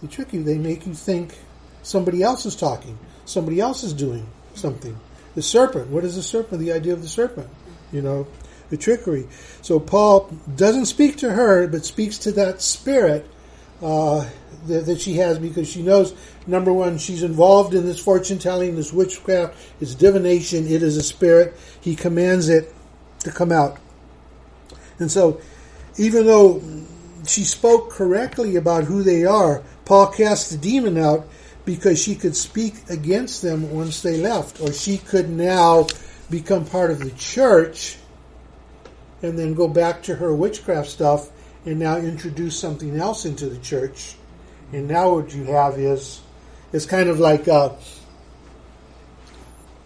[0.00, 0.42] They trick you.
[0.42, 1.36] They make you think
[1.82, 2.98] somebody else is talking.
[3.26, 4.98] Somebody else is doing something.
[5.34, 5.90] The serpent.
[5.90, 6.62] What is the serpent?
[6.62, 7.50] The idea of the serpent.
[7.92, 8.26] You know,
[8.70, 9.28] the trickery.
[9.60, 13.28] So Paul doesn't speak to her, but speaks to that spirit
[13.84, 14.26] uh,
[14.66, 16.14] that, that she has because she knows
[16.46, 21.02] number one, she's involved in this fortune telling, this witchcraft, it's divination, it is a
[21.02, 21.54] spirit.
[21.80, 22.74] He commands it
[23.20, 23.78] to come out.
[24.98, 25.40] And so,
[25.98, 26.62] even though
[27.26, 31.28] she spoke correctly about who they are, Paul cast the demon out
[31.64, 35.86] because she could speak against them once they left, or she could now
[36.30, 37.96] become part of the church
[39.22, 41.30] and then go back to her witchcraft stuff
[41.64, 44.16] and now introduce something else into the church.
[44.72, 46.20] And now what you have is
[46.72, 47.70] it's kind of like uh,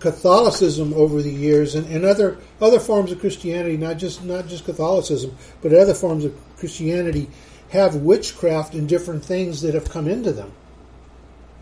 [0.01, 4.65] Catholicism over the years and, and other other forms of Christianity, not just not just
[4.65, 7.29] Catholicism, but other forms of Christianity
[7.71, 10.53] have witchcraft and different things that have come into them.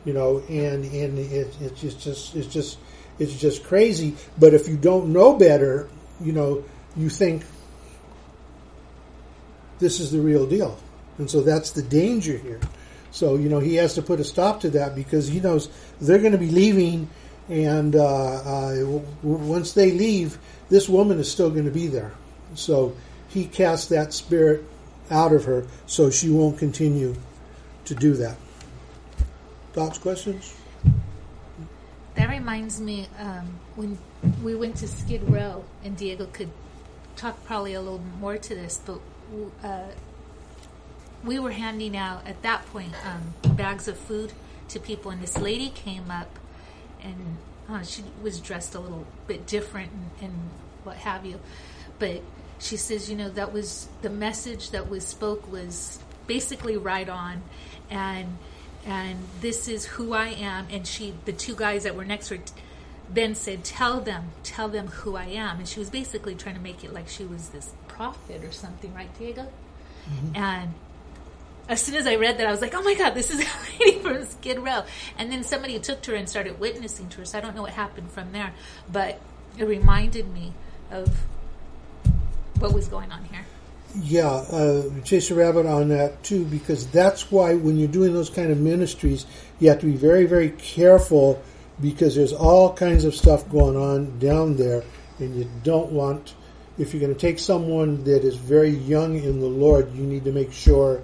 [0.04, 2.78] You know, and and it, it's just, it's just
[3.18, 4.14] it's just crazy.
[4.38, 5.88] But if you don't know better,
[6.20, 6.64] you know,
[6.96, 7.44] you think
[9.78, 10.78] this is the real deal,
[11.18, 12.60] and so that's the danger here.
[13.10, 15.68] So you know he has to put a stop to that because he knows
[16.00, 17.08] they're going to be leaving,
[17.48, 22.12] and uh, uh, w- once they leave, this woman is still going to be there.
[22.54, 22.96] So
[23.28, 24.64] he casts that spirit
[25.10, 27.14] out of her, so she won't continue
[27.84, 28.36] to do that.
[29.72, 30.54] Thoughts, questions?
[32.14, 33.98] That reminds me um, when
[34.42, 36.50] we went to Skid Row, and Diego could
[37.14, 39.00] talk probably a little more to this, but
[39.62, 39.88] uh,
[41.24, 44.32] we were handing out at that point um, bags of food
[44.68, 46.38] to people, and this lady came up,
[47.02, 47.36] and
[47.68, 50.50] uh, she was dressed a little bit different and, and
[50.84, 51.40] what have you,
[51.98, 52.22] but
[52.58, 57.42] she says, you know, that was the message that was spoke was basically right on,
[57.90, 58.38] and
[58.86, 60.68] and this is who I am.
[60.70, 62.42] And she, the two guys that were next to her,
[63.10, 66.60] Ben said, "Tell them, tell them who I am." And she was basically trying to
[66.60, 69.46] make it like she was this prophet or something, right, Diego?
[70.34, 70.74] And
[71.68, 73.48] as soon as I read that, I was like, "Oh my God, this is a
[73.80, 74.84] lady from Skid Row."
[75.18, 77.24] And then somebody took to her and started witnessing to her.
[77.24, 78.52] So I don't know what happened from there,
[78.90, 79.20] but
[79.58, 80.52] it reminded me
[80.90, 81.08] of
[82.60, 83.44] what was going on here.
[83.96, 88.30] Yeah, uh, chase a rabbit on that too, because that's why when you're doing those
[88.30, 89.26] kind of ministries,
[89.58, 91.42] you have to be very, very careful
[91.80, 94.84] because there's all kinds of stuff going on down there,
[95.18, 96.34] and you don't want.
[96.78, 100.24] If you're going to take someone that is very young in the Lord, you need
[100.24, 101.02] to make sure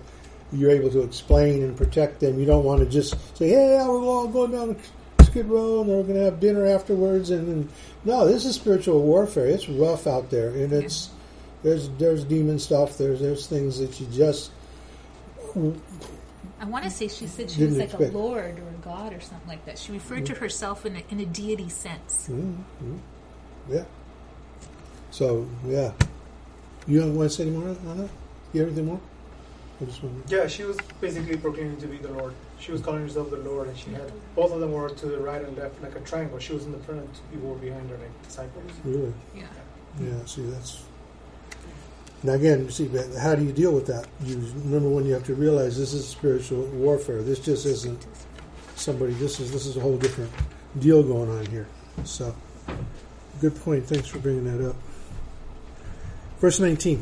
[0.52, 2.38] you're able to explain and protect them.
[2.38, 4.76] You don't want to just say, "Hey, yeah, we're all going down
[5.18, 7.68] to Skid Row, and we're going to have dinner afterwards." And, and
[8.04, 9.46] no, this is spiritual warfare.
[9.46, 11.10] It's rough out there, and it's
[11.62, 12.98] there's there's demon stuff.
[12.98, 14.50] There's there's things that you just
[16.60, 18.14] I want to say she said she was like expect.
[18.14, 19.78] a lord or a god or something like that.
[19.78, 20.42] She referred to mm-hmm.
[20.42, 22.28] herself in a, in a deity sense.
[22.28, 22.98] Mm-hmm.
[23.68, 23.84] yeah.
[25.12, 25.92] So yeah,
[26.86, 28.10] you don't want to say any more on that?
[28.52, 29.00] You have anything more?
[29.80, 32.34] I just want Yeah, she was basically proclaiming to be the Lord.
[32.58, 35.18] She was calling herself the Lord, and she had both of them were to the
[35.18, 36.38] right and left, like a triangle.
[36.38, 38.72] She was in the front, and two people were behind her, like disciples.
[38.84, 39.44] really Yeah.
[40.00, 40.24] yeah.
[40.24, 40.82] See that's
[42.22, 42.70] now again.
[42.70, 44.06] See, how do you deal with that?
[44.24, 47.22] You remember when you have to realize this is spiritual warfare.
[47.22, 48.06] This just isn't
[48.76, 49.12] somebody.
[49.14, 50.30] This is this is a whole different
[50.78, 51.66] deal going on here.
[52.04, 52.34] So
[53.42, 53.84] good point.
[53.86, 54.76] Thanks for bringing that up.
[56.42, 57.00] Verse 19.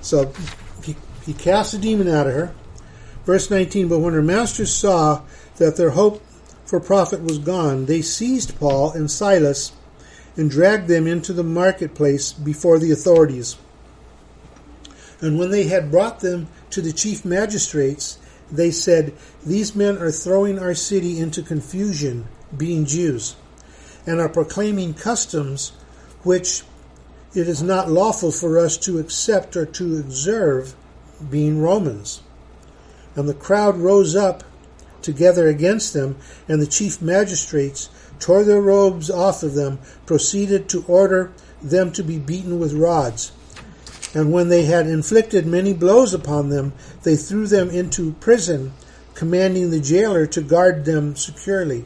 [0.00, 0.32] So
[0.82, 2.52] he, he cast the demon out of her.
[3.24, 5.22] Verse 19 But when her masters saw
[5.58, 6.20] that their hope
[6.66, 9.70] for profit was gone, they seized Paul and Silas
[10.36, 13.56] and dragged them into the marketplace before the authorities.
[15.20, 18.18] And when they had brought them to the chief magistrates,
[18.50, 19.14] they said,
[19.46, 23.36] These men are throwing our city into confusion, being Jews,
[24.04, 25.70] and are proclaiming customs
[26.24, 26.64] which
[27.34, 30.74] it is not lawful for us to accept or to observe,
[31.30, 32.22] being Romans.
[33.14, 34.44] And the crowd rose up
[35.02, 36.16] together against them,
[36.48, 42.02] and the chief magistrates tore their robes off of them, proceeded to order them to
[42.02, 43.32] be beaten with rods.
[44.14, 48.72] And when they had inflicted many blows upon them, they threw them into prison,
[49.14, 51.84] commanding the jailer to guard them securely.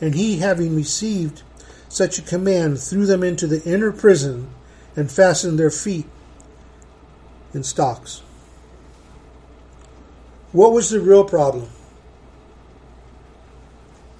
[0.00, 1.42] And he, having received
[1.88, 4.48] such a command, threw them into the inner prison
[4.96, 6.06] and fastened their feet
[7.54, 8.22] in stocks.
[10.52, 11.68] What was the real problem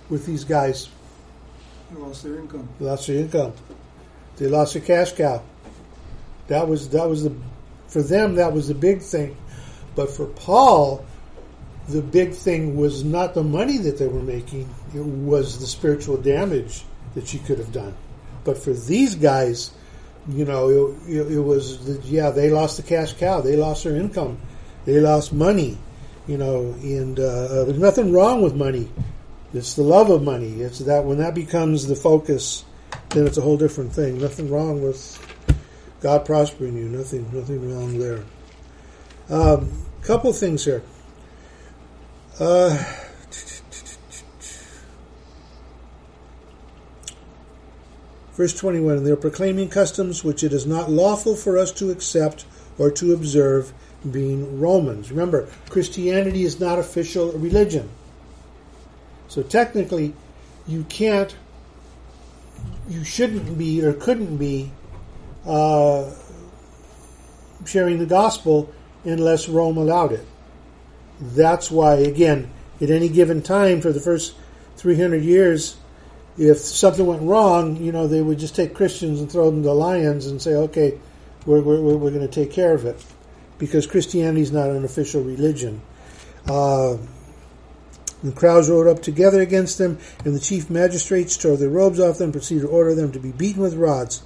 [0.08, 0.88] with these guys?
[1.90, 2.68] They lost their income.
[2.78, 3.52] They lost their income.
[4.36, 5.42] They lost their cash cow.
[6.48, 7.34] That was that was the
[7.86, 9.36] for them that was the big thing.
[9.94, 11.04] But for Paul,
[11.88, 16.16] the big thing was not the money that they were making, it was the spiritual
[16.16, 17.94] damage that she could have done.
[18.44, 19.72] But for these guys,
[20.28, 23.40] you know, it, it, it was, the, yeah, they lost the cash cow.
[23.40, 24.40] They lost their income.
[24.84, 25.78] They lost money,
[26.26, 28.88] you know, and uh, there's nothing wrong with money.
[29.54, 30.60] It's the love of money.
[30.60, 32.64] It's that when that becomes the focus,
[33.10, 34.18] then it's a whole different thing.
[34.18, 35.18] Nothing wrong with
[36.00, 36.88] God prospering you.
[36.88, 38.24] Nothing, nothing wrong there.
[39.28, 39.70] Um,
[40.02, 40.82] couple things here.
[42.40, 42.82] Uh,
[48.42, 51.92] verse 21 And they are proclaiming customs which it is not lawful for us to
[51.92, 52.44] accept
[52.76, 53.72] or to observe,
[54.10, 55.12] being Romans.
[55.12, 57.88] Remember, Christianity is not official religion.
[59.28, 60.12] So technically,
[60.66, 61.36] you can't,
[62.88, 64.72] you shouldn't be or couldn't be
[65.46, 66.10] uh,
[67.64, 68.72] sharing the gospel
[69.04, 70.26] unless Rome allowed it.
[71.20, 72.50] That's why, again,
[72.80, 74.34] at any given time for the first
[74.78, 75.76] 300 years,
[76.38, 79.72] if something went wrong, you know, they would just take Christians and throw them to
[79.72, 80.98] lions and say, okay,
[81.44, 83.02] we're, we're, we're going to take care of it.
[83.58, 85.82] Because Christianity is not an official religion.
[86.48, 86.96] Uh,
[88.22, 92.18] the crowds rode up together against them, and the chief magistrates tore their robes off
[92.18, 94.22] them, proceeded to order them to be beaten with rods.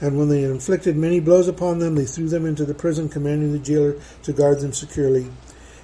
[0.00, 3.08] And when they had inflicted many blows upon them, they threw them into the prison,
[3.08, 5.30] commanding the jailer to guard them securely.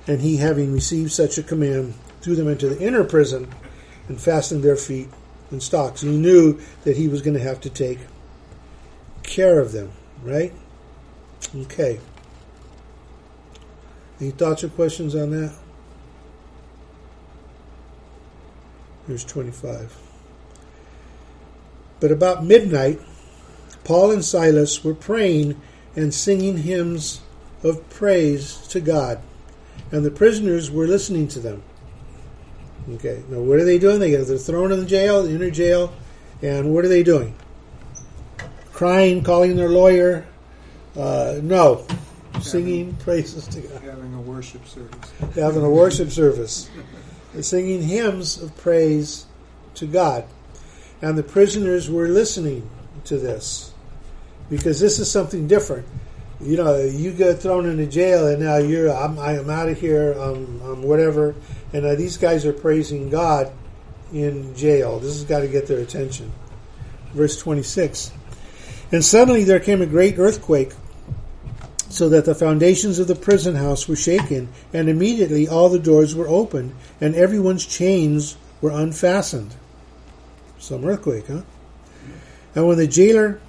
[0.06, 3.52] And he, having received such a command, threw them into the inner prison
[4.08, 5.08] and fastened their feet
[5.50, 6.00] in stocks.
[6.00, 7.98] He knew that he was going to have to take
[9.22, 9.92] care of them,
[10.22, 10.52] right?
[11.54, 12.00] Okay.
[14.20, 15.54] Any thoughts or questions on that?
[19.06, 19.96] Here's 25.
[22.00, 23.00] But about midnight,
[23.84, 25.60] Paul and Silas were praying
[25.94, 27.20] and singing hymns
[27.62, 29.20] of praise to God,
[29.92, 31.62] and the prisoners were listening to them.
[32.94, 33.98] Okay, now what are they doing?
[33.98, 35.92] They get they're thrown in the jail, the inner jail,
[36.40, 37.34] and what are they doing?
[38.72, 40.24] Crying, calling their lawyer.
[40.96, 41.84] Uh, no,
[42.40, 45.12] singing praises to God, Having a worship service.
[45.34, 46.70] having a worship service,
[47.32, 49.26] They're singing hymns of praise
[49.74, 50.24] to God,
[51.02, 52.68] and the prisoners were listening
[53.04, 53.72] to this
[54.48, 55.86] because this is something different.
[56.40, 60.12] You know, you get thrown into jail, and now you're I'm I'm out of here.
[60.12, 61.34] I'm, I'm whatever,
[61.72, 63.50] and now these guys are praising God
[64.12, 64.98] in jail.
[64.98, 66.30] This has got to get their attention.
[67.14, 68.12] Verse twenty six,
[68.92, 70.72] and suddenly there came a great earthquake,
[71.88, 76.14] so that the foundations of the prison house were shaken, and immediately all the doors
[76.14, 79.54] were opened, and everyone's chains were unfastened.
[80.58, 81.42] Some earthquake, huh?
[82.54, 83.40] And when the jailer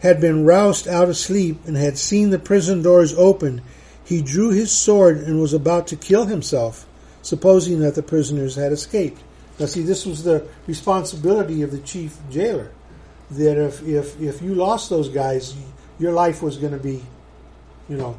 [0.00, 3.62] had been roused out of sleep and had seen the prison doors open,
[4.04, 6.86] he drew his sword and was about to kill himself,
[7.22, 9.22] supposing that the prisoners had escaped.
[9.58, 12.72] Now, see, this was the responsibility of the chief jailer.
[13.30, 15.54] That if if if you lost those guys,
[15.98, 17.04] your life was going to be,
[17.88, 18.16] you know,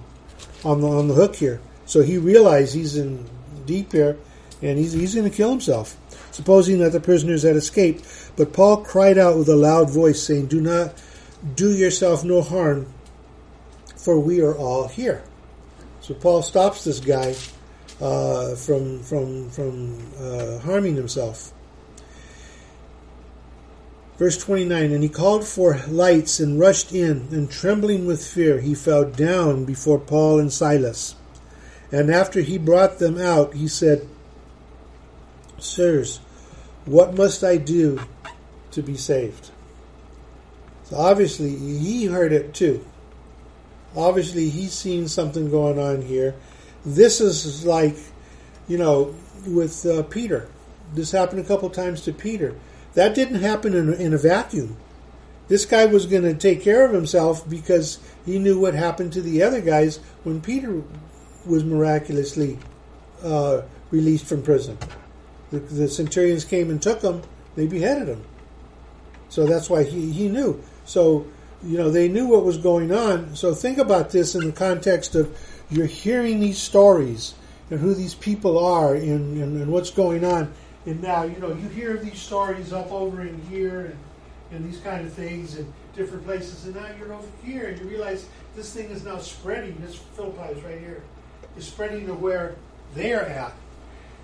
[0.64, 1.60] on the on the hook here.
[1.86, 3.26] So he realized he's in
[3.66, 4.18] deep here,
[4.62, 5.98] and he's he's going to kill himself,
[6.32, 8.06] supposing that the prisoners had escaped.
[8.38, 10.94] But Paul cried out with a loud voice, saying, "Do not."
[11.56, 12.88] Do yourself no harm,
[13.96, 15.24] for we are all here.
[16.02, 17.36] So Paul stops this guy
[18.00, 21.54] uh, from from from uh, harming himself.
[24.18, 28.76] Verse 29 And he called for lights and rushed in, and trembling with fear, he
[28.76, 31.16] fell down before Paul and Silas.
[31.92, 34.08] And after he brought them out, he said,
[35.60, 36.20] Sirs,
[36.86, 38.00] what must I do
[38.72, 39.51] to be saved?
[40.92, 42.86] So obviously, he heard it too.
[43.96, 46.36] Obviously, he's seen something going on here.
[46.86, 47.96] This is like,
[48.68, 49.16] you know,
[49.48, 50.50] with uh, Peter.
[50.94, 52.56] This happened a couple times to Peter.
[52.96, 54.76] That didn't happen in, in a vacuum.
[55.48, 59.22] This guy was going to take care of himself because he knew what happened to
[59.22, 60.84] the other guys when Peter
[61.46, 62.60] was miraculously
[63.24, 63.62] uh,
[63.92, 64.78] released from prison.
[65.52, 67.22] The, the centurions came and took him,
[67.56, 68.26] they beheaded him.
[69.30, 70.62] So that's why he, he knew.
[70.86, 71.28] So,
[71.64, 73.36] you know, they knew what was going on.
[73.36, 75.38] So think about this in the context of
[75.70, 77.34] you're hearing these stories
[77.70, 80.52] and who these people are and, and, and what's going on.
[80.86, 83.98] And now, you know, you hear these stories up over in here and,
[84.52, 86.66] and these kind of things in different places.
[86.66, 88.26] And now you're over here and you realize
[88.56, 89.78] this thing is now spreading.
[89.82, 91.04] This Philippi is right here.
[91.56, 92.56] It's spreading to where
[92.96, 93.54] they're at.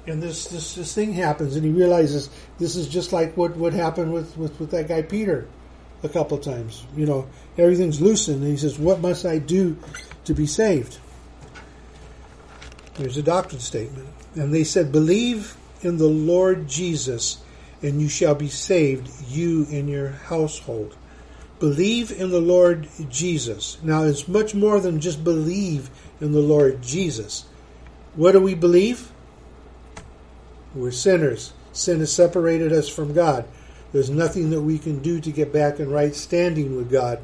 [0.07, 2.29] And this, this, this thing happens and he realizes
[2.59, 5.47] this is just like what, what happened with, with, with that guy Peter
[6.09, 6.83] a couple times.
[6.95, 7.27] You know,
[7.57, 9.77] everything's loosened, and he says, "What must I do
[10.25, 10.97] to be saved?"
[12.97, 17.37] There's a doctrine statement, and they said, "Believe in the Lord Jesus,
[17.83, 20.95] and you shall be saved, you and your household."
[21.59, 23.77] Believe in the Lord Jesus.
[23.83, 25.89] Now, it's much more than just believe
[26.21, 27.45] in the Lord Jesus.
[28.15, 29.11] What do we believe?
[30.75, 31.53] We're sinners.
[31.73, 33.45] Sin has separated us from God.
[33.97, 37.19] There's nothing that we can do to get back in right standing with God.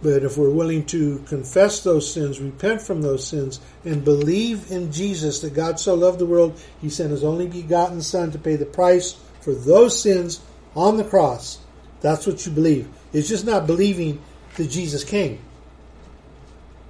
[0.00, 4.92] But if we're willing to confess those sins, repent from those sins, and believe in
[4.92, 8.54] Jesus that God so loved the world, He sent His only begotten Son to pay
[8.54, 10.40] the price for those sins
[10.76, 11.58] on the cross.
[12.02, 12.88] That's what you believe.
[13.12, 14.22] It's just not believing
[14.54, 15.40] that Jesus came.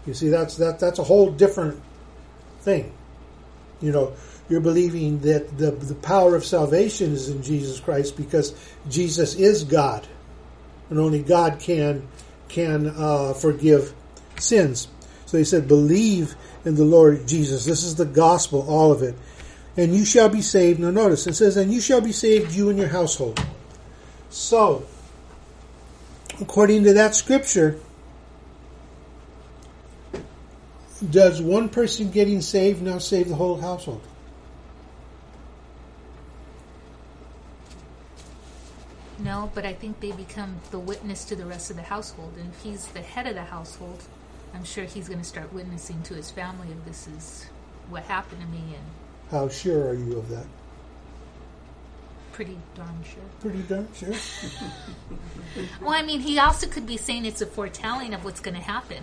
[0.04, 1.82] You see, that's that that's a whole different
[2.60, 2.92] thing.
[3.80, 4.12] You know,
[4.48, 8.54] you're believing that the, the power of salvation is in Jesus Christ because
[8.88, 10.06] Jesus is God,
[10.90, 12.06] and only God can
[12.48, 13.92] can uh, forgive
[14.38, 14.88] sins.
[15.26, 19.16] So he said, "Believe in the Lord Jesus." This is the gospel, all of it,
[19.76, 20.78] and you shall be saved.
[20.78, 23.44] Now, notice it says, "And you shall be saved, you and your household."
[24.30, 24.84] So,
[26.40, 27.80] according to that scripture,
[31.10, 34.02] does one person getting saved now save the whole household?
[39.26, 42.34] No, but I think they become the witness to the rest of the household.
[42.38, 44.04] And if he's the head of the household,
[44.54, 47.46] I'm sure he's going to start witnessing to his family of this is
[47.90, 48.84] what happened to me, and
[49.32, 50.46] How sure are you of that?
[52.32, 53.22] pretty darn sure.
[53.40, 54.14] Pretty darn sure.
[55.80, 58.62] Well, I mean, he also could be saying it's a foretelling of what's going to
[58.62, 59.02] happen.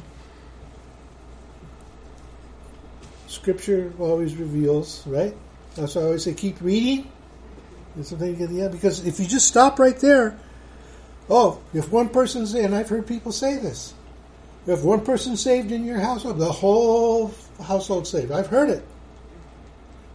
[3.28, 5.36] Scripture always reveals, right?
[5.76, 7.11] That's why I always say keep reading.
[7.95, 10.37] You get yeah, because if you just stop right there,
[11.29, 13.93] oh, if one person's and I've heard people say this,
[14.65, 18.31] if one person saved in your household, the whole household saved.
[18.31, 18.83] I've heard it.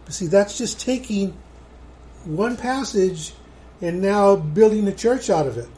[0.05, 1.37] But see, that's just taking
[2.25, 3.33] one passage
[3.81, 5.69] and now building a church out of it.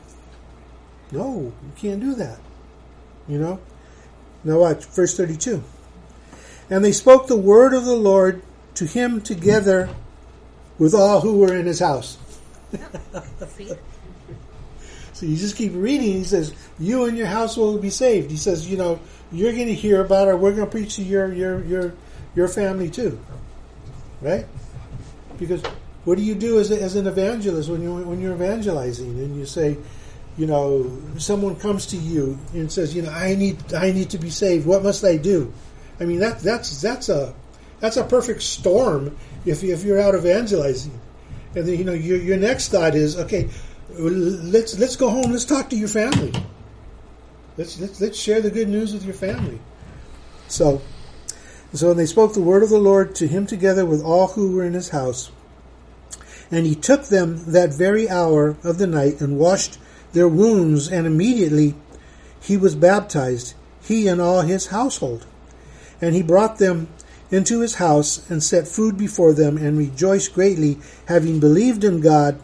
[1.12, 2.40] No, you can't do that.
[3.28, 3.60] You know?
[4.44, 5.64] Now watch, verse 32.
[6.70, 8.42] And they spoke the word of the Lord
[8.76, 9.90] to him together
[10.82, 12.18] with all who were in his house.
[15.14, 16.14] So you just keep reading.
[16.14, 19.00] He says, "You and your household will be saved." He says, "You know,
[19.32, 20.40] you're going to hear about it.
[20.40, 21.94] We're going to preach to your your your
[22.34, 23.20] your family too,
[24.20, 24.48] right?
[25.38, 25.62] Because
[26.06, 29.38] what do you do as, a, as an evangelist when you when you're evangelizing and
[29.38, 29.78] you say,
[30.40, 34.18] you know, someone comes to you and says, you know, I need I need to
[34.18, 34.66] be saved.
[34.66, 35.54] What must I do?
[36.00, 37.36] I mean, that that's that's a
[37.80, 39.16] that's a perfect storm
[39.46, 41.00] if if you're out evangelizing,
[41.56, 43.50] and then you know your your next thought is, okay,
[43.90, 45.32] let's let's go home.
[45.32, 46.34] Let's talk to your family.
[47.58, 49.60] Let's let's, let's share the good news with your family.
[50.48, 50.82] So,
[51.74, 54.66] so they spoke the word of the Lord to him together with all who were
[54.66, 55.32] in his house,
[56.50, 59.78] and he took them that very hour of the night and washed
[60.14, 61.76] their wounds, and immediately
[62.42, 65.26] he was baptized, he and all his household.
[66.02, 66.88] And he brought them
[67.32, 70.78] into his house and set food before them and rejoiced greatly,
[71.08, 72.40] having believed in God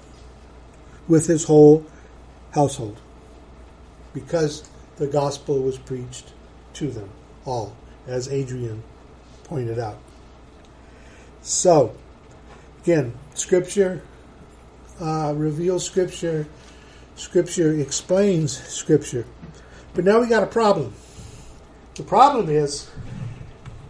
[1.08, 1.86] with his whole
[2.52, 3.00] household.
[4.14, 6.34] Because the gospel was preached
[6.74, 7.10] to them
[7.46, 7.76] all,
[8.08, 8.82] as Adrian
[9.44, 10.00] pointed out.
[11.42, 11.96] So,
[12.84, 14.02] again, Scripture
[15.00, 16.48] uh, reveals Scripture,
[17.16, 19.26] Scripture explains Scripture.
[19.94, 20.94] But now we got a problem.
[21.96, 22.90] The problem is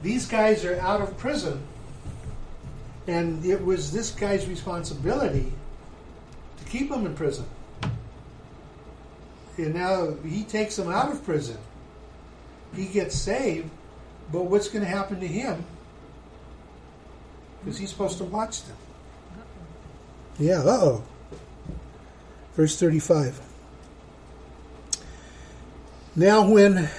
[0.02, 1.62] these guys are out of prison,
[3.08, 5.52] and it was this guy's responsibility
[6.58, 7.45] to keep them in prison.
[9.58, 11.58] And now he takes them out of prison.
[12.76, 13.70] He gets saved,
[14.32, 15.64] but what's going to happen to him?
[17.64, 18.78] Because he's supposed to watch them.
[20.38, 21.04] Yeah, uh oh.
[22.54, 23.41] Verse 35.
[26.16, 26.89] Now, when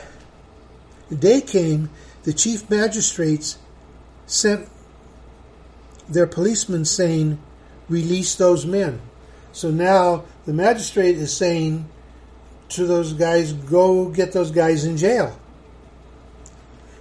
[1.08, 1.90] the day came,
[2.28, 3.56] the chief magistrates
[4.26, 4.68] sent
[6.10, 7.38] their policemen saying,
[7.88, 9.00] Release those men.
[9.52, 11.88] So now the magistrate is saying
[12.68, 15.40] to those guys, Go get those guys in jail.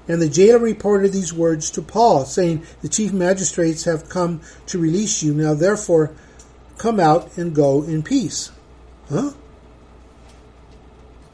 [0.07, 4.79] And the jailer reported these words to Paul, saying, The chief magistrates have come to
[4.79, 5.33] release you.
[5.33, 6.15] Now therefore,
[6.77, 8.49] come out and go in peace.
[9.09, 9.31] Huh?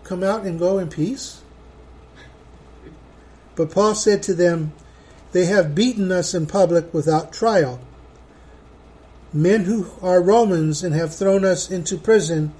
[0.04, 1.43] Come out and go in peace?
[3.56, 4.74] But Paul said to them,
[5.32, 7.80] They have beaten us in public without trial.
[9.32, 12.54] Men who are Romans and have thrown us into prison,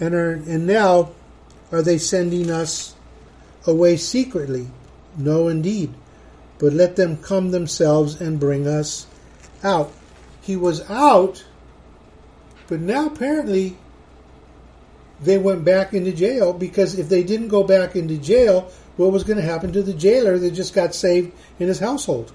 [0.00, 1.10] and are and now
[1.70, 2.94] are they sending us
[3.66, 4.68] away secretly?
[5.16, 5.94] No, indeed.
[6.58, 9.06] But let them come themselves and bring us
[9.62, 9.92] out.
[10.40, 11.44] He was out,
[12.68, 13.76] but now apparently
[15.20, 19.24] they went back into jail because if they didn't go back into jail, what was
[19.24, 22.32] going to happen to the jailer that just got saved in his household?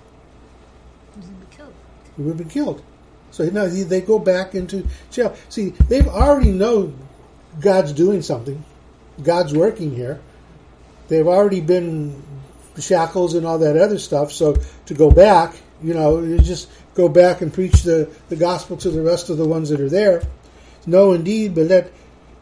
[1.13, 1.73] Going to be killed.
[2.15, 2.83] He would have been killed.
[3.31, 5.35] So now they go back into jail.
[5.49, 6.93] See, they've already know
[7.59, 8.63] God's doing something.
[9.21, 10.21] God's working here.
[11.09, 12.23] They've already been
[12.79, 14.31] shackles and all that other stuff.
[14.31, 14.55] So
[14.85, 18.89] to go back, you know, you just go back and preach the, the gospel to
[18.89, 20.23] the rest of the ones that are there.
[20.85, 21.91] No, indeed, but let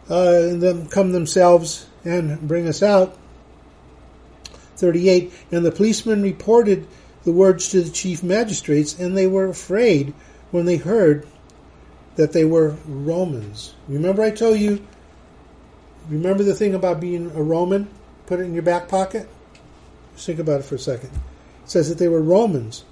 [0.09, 3.17] uh, them come themselves and bring us out.
[4.82, 5.32] 38.
[5.51, 6.88] And the policemen reported
[7.23, 10.13] the words to the chief magistrates, and they were afraid
[10.49, 11.25] when they heard
[12.15, 13.75] that they were Romans.
[13.88, 14.86] Remember, I told you,
[16.09, 17.88] remember the thing about being a Roman?
[18.25, 19.29] Put it in your back pocket?
[20.15, 21.11] Just think about it for a second.
[21.63, 22.84] It says that they were Romans.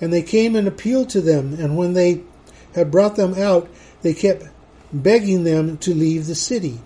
[0.00, 2.22] And they came and appealed to them, and when they
[2.74, 3.68] had brought them out,
[4.02, 4.44] they kept
[4.92, 6.80] begging them to leave the city.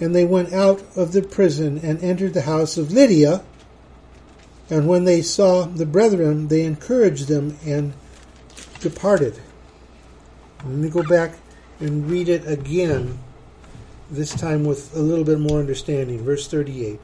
[0.00, 3.42] And they went out of the prison and entered the house of Lydia.
[4.68, 7.92] And when they saw the brethren, they encouraged them and
[8.80, 9.40] departed.
[10.64, 11.34] Let me go back
[11.78, 13.18] and read it again,
[14.10, 16.24] this time with a little bit more understanding.
[16.24, 16.98] Verse 38.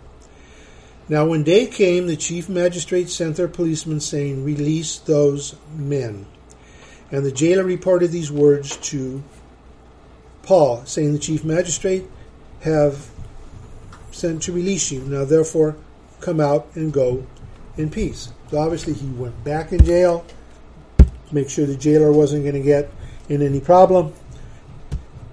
[1.08, 6.26] Now, when day came, the chief magistrate sent their policemen, saying, Release those men.
[7.10, 9.22] And the jailer reported these words to
[10.42, 12.06] Paul, saying, The chief magistrate
[12.62, 13.10] have
[14.10, 15.02] sent to release you.
[15.02, 15.76] Now, therefore,
[16.20, 17.26] come out and go
[17.76, 18.32] in peace.
[18.50, 20.24] So, obviously, he went back in jail
[20.98, 22.90] to make sure the jailer wasn't going to get
[23.28, 24.12] in any problem.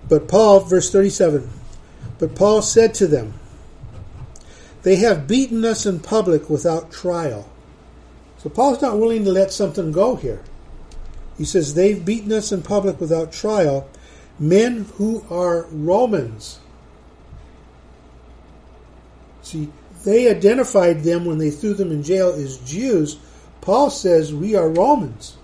[0.07, 1.49] But Paul, verse 37,
[2.17, 3.33] but Paul said to them,
[4.83, 7.49] They have beaten us in public without trial.
[8.39, 10.41] So Paul's not willing to let something go here.
[11.37, 13.89] He says, They've beaten us in public without trial,
[14.39, 16.59] men who are Romans.
[19.41, 19.69] See,
[20.09, 23.17] they identified them when they threw them in jail as Jews.
[23.61, 25.37] Paul says, We are Romans.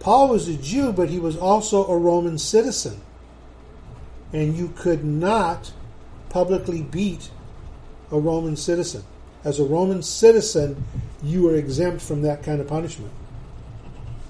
[0.00, 3.00] Paul was a Jew, but he was also a Roman citizen.
[4.32, 5.72] And you could not
[6.28, 7.30] publicly beat
[8.10, 9.04] a Roman citizen.
[9.44, 10.84] As a Roman citizen,
[11.22, 13.12] you were exempt from that kind of punishment.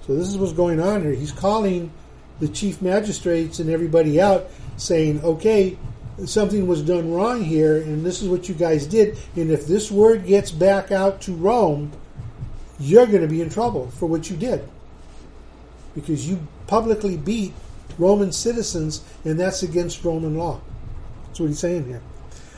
[0.06, 1.12] So this is what's going on here.
[1.12, 1.90] He's calling
[2.40, 5.76] the chief magistrates and everybody out, saying, okay,
[6.26, 9.18] something was done wrong here, and this is what you guys did.
[9.36, 11.92] And if this word gets back out to Rome,
[12.78, 14.68] you're going to be in trouble for what you did
[15.94, 17.52] because you publicly beat
[17.98, 20.60] Roman citizens, and that's against Roman law.
[21.26, 22.02] That's what he's saying here.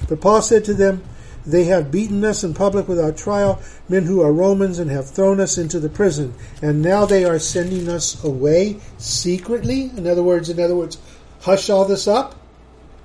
[0.08, 1.02] But Paul said to them,
[1.44, 5.40] They have beaten us in public without trial, men who are Romans, and have thrown
[5.40, 6.34] us into the prison.
[6.62, 9.90] And now they are sending us away secretly.
[9.96, 10.98] In other words, in other words,
[11.40, 12.36] hush all this up.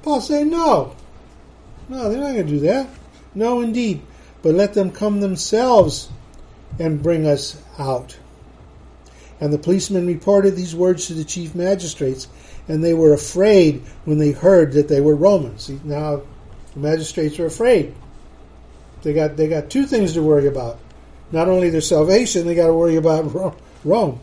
[0.04, 0.95] Paul saying, No.
[1.88, 2.88] No, they're not going to do that.
[3.34, 4.02] No, indeed.
[4.41, 6.10] But let them come themselves
[6.80, 8.18] and bring us out.
[9.41, 12.28] And the policemen reported these words to the chief magistrates,
[12.68, 15.64] and they were afraid when they heard that they were Romans.
[15.64, 16.22] See, now
[16.74, 17.95] the magistrates are afraid.
[19.02, 20.78] They got they got two things to worry about.
[21.32, 24.20] Not only their salvation, they got to worry about Rome.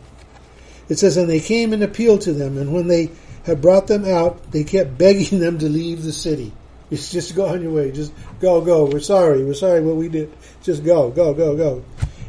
[0.88, 3.10] It says, and they came and appealed to them, and when they
[3.46, 6.52] had brought them out, they kept begging them to leave the city.
[6.90, 7.90] It's just go on your way.
[7.90, 8.84] Just go, go.
[8.84, 9.44] We're sorry.
[9.44, 10.32] We're sorry what we did.
[10.62, 11.84] Just go, go, go, go.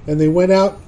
[0.07, 0.79] And they went out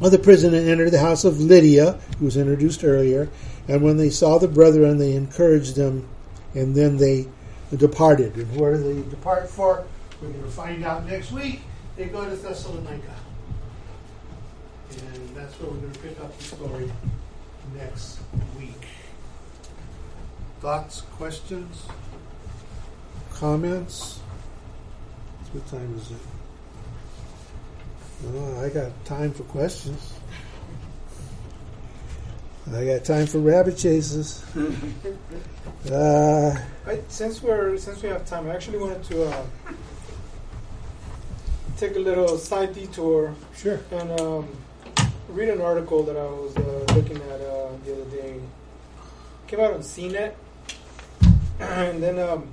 [0.00, 3.28] of the prison and entered the house of Lydia, who was introduced earlier.
[3.68, 6.08] And when they saw the brethren, they encouraged them,
[6.54, 7.26] and then they
[7.76, 8.36] departed.
[8.36, 9.84] And where they depart for?
[10.22, 11.60] We're going to find out next week.
[11.96, 13.14] They go to Thessalonica.
[14.90, 16.90] And that's where we're going to pick up the story
[17.76, 18.20] next
[18.58, 18.85] week.
[20.60, 21.86] Thoughts, questions,
[23.34, 24.20] comments?
[25.52, 26.16] What time is it?
[28.26, 30.14] Oh, I got time for questions.
[32.74, 34.42] I got time for rabbit chases.
[35.92, 39.42] uh, I, since we're since we have time, I actually wanted to uh,
[41.76, 43.34] take a little side detour.
[43.54, 43.78] Sure.
[43.92, 44.48] And um,
[45.28, 48.34] read an article that I was uh, looking at uh, the other day.
[48.34, 50.34] It came out on CNET,
[51.60, 52.48] and then um,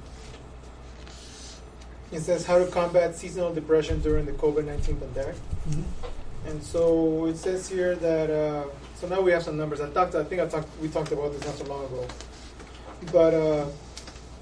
[2.11, 5.35] it says how to combat seasonal depression during the COVID nineteen pandemic.
[5.69, 5.81] Mm-hmm.
[6.45, 9.81] And so it says here that uh, so now we have some numbers.
[9.81, 10.15] I talked.
[10.15, 10.67] I think I talked.
[10.81, 12.07] We talked about this not so long ago.
[13.11, 13.65] But uh,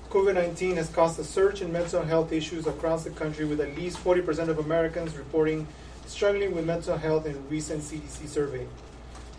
[0.10, 3.76] COVID nineteen has caused a surge in mental health issues across the country, with at
[3.76, 5.68] least forty percent of Americans reporting
[6.08, 8.68] struggling with mental health in a recent CDC survey.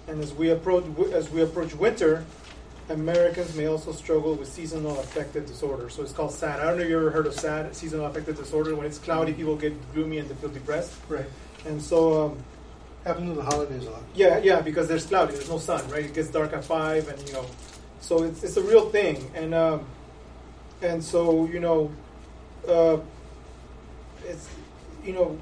[0.09, 2.25] And as we approach as we approach winter,
[2.89, 5.89] Americans may also struggle with seasonal affective disorder.
[5.89, 6.61] So it's called SAD.
[6.61, 8.75] I don't know if you ever heard of SAD, seasonal affective disorder.
[8.75, 10.95] When it's cloudy, people get gloomy and they feel depressed.
[11.09, 11.27] right.
[11.65, 12.45] And so, um,
[13.05, 14.03] Happens in the holidays a lot.
[14.15, 16.05] yeah, yeah, because there's cloudy, there's no sun, right?
[16.05, 17.47] It gets dark at five, and you know,
[18.01, 19.85] so it's it's a real thing, and um,
[20.83, 21.91] and so you know,
[22.69, 22.99] uh,
[24.25, 24.49] it's
[25.05, 25.37] you know,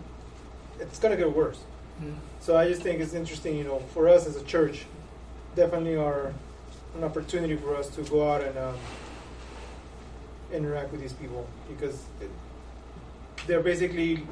[0.78, 1.58] it's gonna get worse.
[2.02, 2.14] Mm-hmm.
[2.40, 4.86] So I just think it's interesting, you know, for us as a church,
[5.54, 6.32] definitely are
[6.96, 8.76] an opportunity for us to go out and um,
[10.52, 12.02] interact with these people because
[13.46, 14.26] they're basically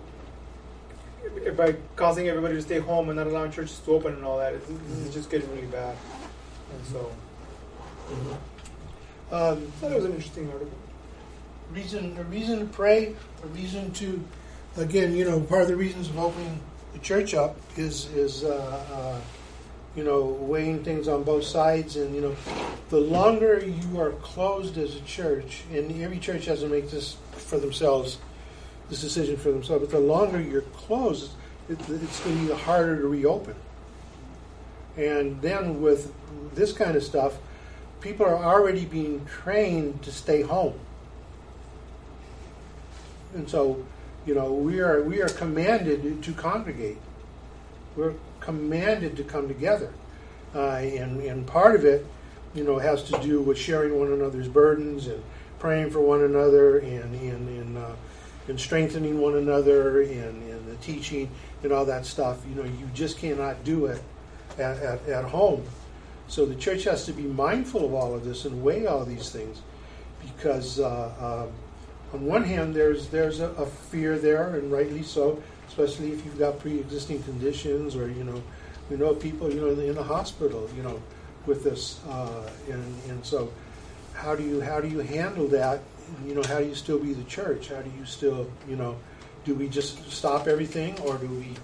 [1.57, 4.55] by causing everybody to stay home and not allowing churches to open and all that.
[4.55, 5.97] It's, is just getting really bad,
[6.73, 7.11] and so
[9.31, 10.79] Um, I thought it was an interesting article.
[11.73, 14.25] reason, a reason to pray, a reason to,
[14.79, 16.61] again, you know, part of the reasons of opening
[16.95, 19.21] the church up is is uh, uh,
[19.99, 22.37] you know weighing things on both sides, and you know,
[22.89, 27.17] the longer you are closed as a church, and every church has to make this
[27.33, 28.19] for themselves,
[28.91, 29.83] this decision for themselves.
[29.85, 31.33] But the longer you're closed,
[31.69, 33.57] it, it's going to be harder to reopen.
[34.97, 36.13] And then with
[36.55, 37.35] this kind of stuff,
[38.01, 40.79] people are already being trained to stay home.
[43.35, 43.85] And so,
[44.27, 46.99] You know, we are we are commanded to congregate.
[47.99, 49.93] We're commanded to come together,
[50.55, 52.07] uh, and and part of it,
[52.55, 55.21] you know, has to do with sharing one another's burdens and
[55.59, 57.91] praying for one another and and and, uh,
[58.47, 61.29] and strengthening one another and, and the teaching
[61.65, 62.39] and all that stuff.
[62.49, 64.01] You know, you just cannot do it
[64.59, 65.65] at, at, at home.
[66.29, 69.31] So the church has to be mindful of all of this and weigh all these
[69.31, 69.61] things,
[70.23, 71.47] because uh, uh,
[72.15, 76.39] on one hand, there's there's a, a, fear there, and rightly so, especially if you've
[76.39, 78.43] got pre-existing conditions, or you know,
[78.91, 81.01] we know people you know in the hospital, you know,
[81.47, 83.53] with this, uh, and and so
[84.15, 85.81] how do you how do you handle that?
[86.27, 87.69] You know, how do you still be the church?
[87.69, 88.97] How do you still you know?
[89.45, 91.55] Do we just stop everything, or do we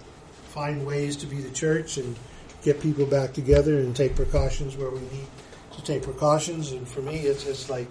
[0.55, 2.16] find ways to be the church and
[2.62, 5.26] get people back together and take precautions where we need
[5.72, 6.72] to take precautions.
[6.72, 7.86] And for me, it's it's like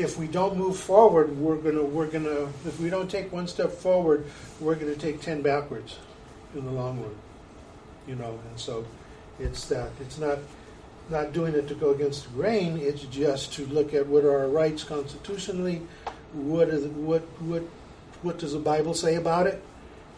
[0.00, 3.70] if we don't move forward, we're gonna we're gonna if we don't take one step
[3.70, 4.24] forward,
[4.60, 5.98] we're gonna take ten backwards
[6.54, 7.14] in the long run.
[8.06, 8.86] You know, and so
[9.38, 10.38] it's that it's not
[11.10, 12.78] not doing it to go against the grain.
[12.78, 15.82] It's just to look at what are our rights constitutionally.
[16.32, 17.62] What is what what
[18.22, 19.62] what does the Bible say about it?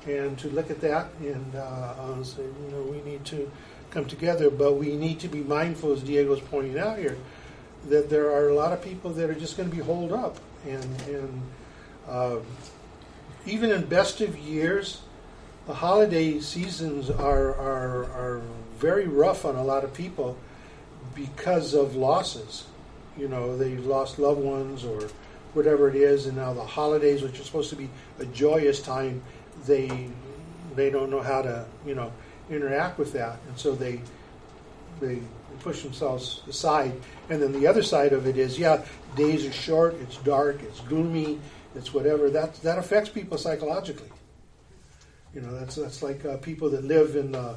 [0.07, 3.51] and to look at that and uh, say, you know, we need to
[3.91, 7.17] come together, but we need to be mindful, as Diego's pointing out here,
[7.89, 10.39] that there are a lot of people that are just going to be holed up,
[10.67, 11.43] and and
[12.09, 12.37] uh,
[13.47, 15.03] even in best of years,
[15.67, 18.43] the holiday seasons are are are
[18.79, 20.37] very rough on a lot of people
[21.15, 22.67] because of losses.
[23.17, 25.09] You know, they lost loved ones or
[25.55, 29.23] whatever it is, and now the holidays, which are supposed to be a joyous time,
[29.67, 30.09] they
[30.75, 32.13] they don't know how to you know
[32.51, 34.01] interact with that, and so they
[35.01, 35.21] they
[35.61, 36.93] push themselves aside.
[37.31, 38.85] And then the other side of it is, yeah,
[39.17, 41.39] days are short, it's dark, it's gloomy,
[41.75, 42.31] it's whatever.
[42.31, 44.11] That that affects people psychologically.
[45.35, 47.57] You know, that's that's like uh, people that live in uh,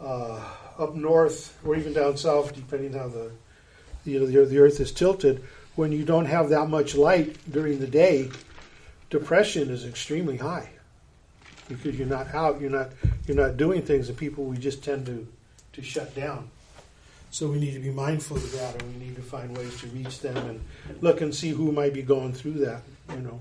[0.00, 0.40] uh,
[0.78, 3.32] up north or even down south, depending how the
[4.04, 5.42] you know the, the earth is tilted.
[5.76, 8.30] When you don't have that much light during the day,
[9.08, 10.68] depression is extremely high
[11.68, 12.90] because you're not out, you're not
[13.26, 15.26] you're not doing things, and people we just tend to
[15.72, 16.50] to shut down.
[17.30, 19.86] So we need to be mindful of that, and we need to find ways to
[19.88, 20.60] reach them and
[21.00, 23.40] look and see who might be going through that, you know,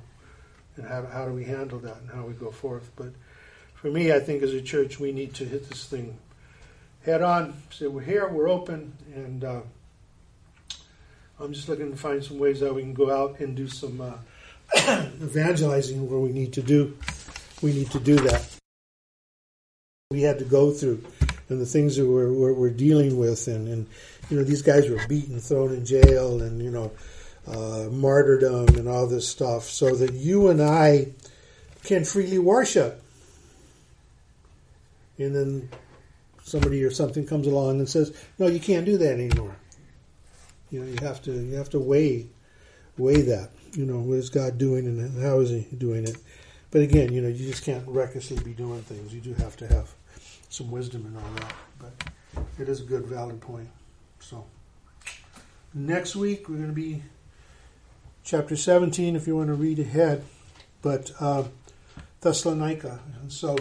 [0.75, 2.91] and how how do we handle that and how we go forth.
[2.95, 3.09] But
[3.73, 6.17] for me, I think as a church, we need to hit this thing
[7.03, 7.55] head on.
[7.71, 9.61] Say we're here, we're open, and uh,
[11.39, 14.01] I'm just looking to find some ways that we can go out and do some
[14.01, 14.17] uh,
[15.21, 16.97] evangelizing where we need to do
[17.61, 18.45] we need to do that.
[20.11, 21.03] We had to go through
[21.49, 23.87] and the things that we're, we're, we're dealing with, and, and,
[24.29, 26.91] you know, these guys were beaten, thrown in jail, and, you know,
[27.47, 31.07] uh, martyrdom and all this stuff, so that you and I
[31.83, 33.03] can freely worship.
[35.17, 35.69] And then
[36.43, 39.55] somebody or something comes along and says, "No, you can't do that anymore."
[40.71, 42.27] You know, you have to you have to weigh
[42.97, 43.49] weigh that.
[43.73, 46.17] You know, what is God doing and how is He doing it?
[46.71, 49.13] But again, you know, you just can't recklessly be doing things.
[49.13, 49.93] You do have to have
[50.49, 51.53] some wisdom and all that.
[51.79, 53.69] But it is a good, valid point.
[54.19, 54.45] So
[55.73, 57.03] next week we're going to be
[58.23, 60.25] chapter 17 if you want to read ahead.
[60.81, 61.43] But uh,
[62.21, 62.99] Thessalonica.
[63.21, 63.55] And so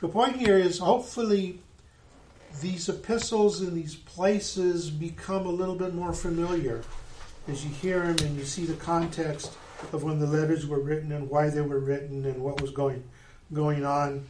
[0.00, 1.60] the point here is hopefully
[2.60, 6.82] these epistles and these places become a little bit more familiar
[7.46, 9.56] as you hear them and you see the context
[9.92, 13.02] of when the letters were written and why they were written and what was going
[13.52, 14.26] going on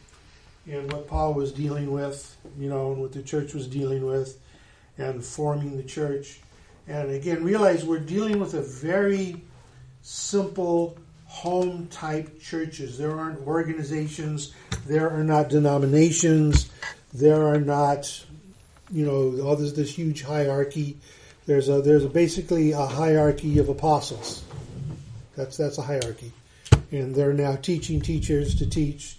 [0.71, 4.39] and what Paul was dealing with, you know, and what the church was dealing with
[4.99, 6.41] and forming the church.
[6.87, 9.43] And again, realize we're dealing with a very
[10.03, 10.97] simple
[11.27, 12.97] home type churches.
[12.99, 14.55] There aren't organizations,
[14.87, 16.71] there are not denominations,
[17.13, 18.25] there are not,
[18.91, 20.97] you know, all this, this huge hierarchy.
[21.47, 24.43] There's a there's a basically a hierarchy of apostles
[25.37, 26.33] that's that's a hierarchy,
[26.91, 29.18] and they're now teaching teachers to teach,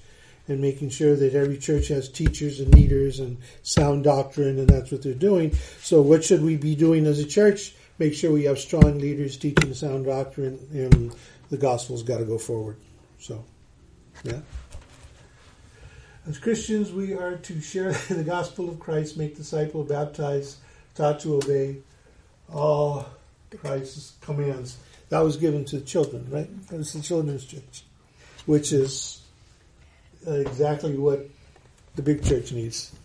[0.50, 4.92] and making sure that every church has teachers and leaders and sound doctrine, and that's
[4.92, 5.54] what they're doing.
[5.82, 7.74] So, what should we be doing as a church?
[8.00, 11.16] Make sure we have strong leaders teaching sound doctrine, and
[11.50, 12.78] the gospel's got to go forward.
[13.20, 13.46] So,
[14.24, 14.40] yeah.
[16.28, 20.58] As Christians, we are to share the gospel of Christ, make disciples, baptize,
[20.96, 21.78] taught to obey
[22.52, 23.08] all
[23.62, 24.78] Christ's commands
[25.10, 26.68] that was given to children, right?
[26.68, 27.84] That was the children's church,
[28.46, 29.19] which is
[30.28, 31.28] Uh, exactly what
[31.96, 32.92] the big church needs.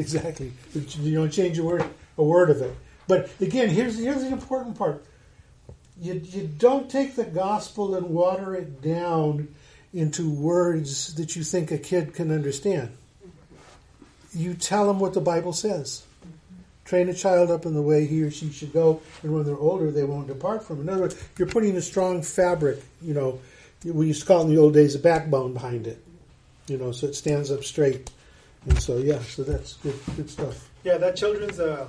[0.00, 0.52] Exactly.
[0.74, 1.84] You don't change a word,
[2.16, 2.72] a word of it.
[3.08, 5.04] But again, here's here's the important part.
[6.00, 9.48] You, you don't take the gospel and water it down
[9.92, 12.96] into words that you think a kid can understand.
[14.32, 16.04] You tell them what the Bible says.
[16.84, 19.56] Train a child up in the way he or she should go, and when they're
[19.56, 20.82] older, they won't depart from it.
[20.82, 23.40] In other words, you're putting a strong fabric, you know,
[23.84, 26.02] we used to call in the old days a backbone behind it,
[26.68, 28.10] you know, so it stands up straight.
[28.66, 30.68] And so, yeah, so that's good, good stuff.
[30.84, 31.86] Yeah, that children's uh,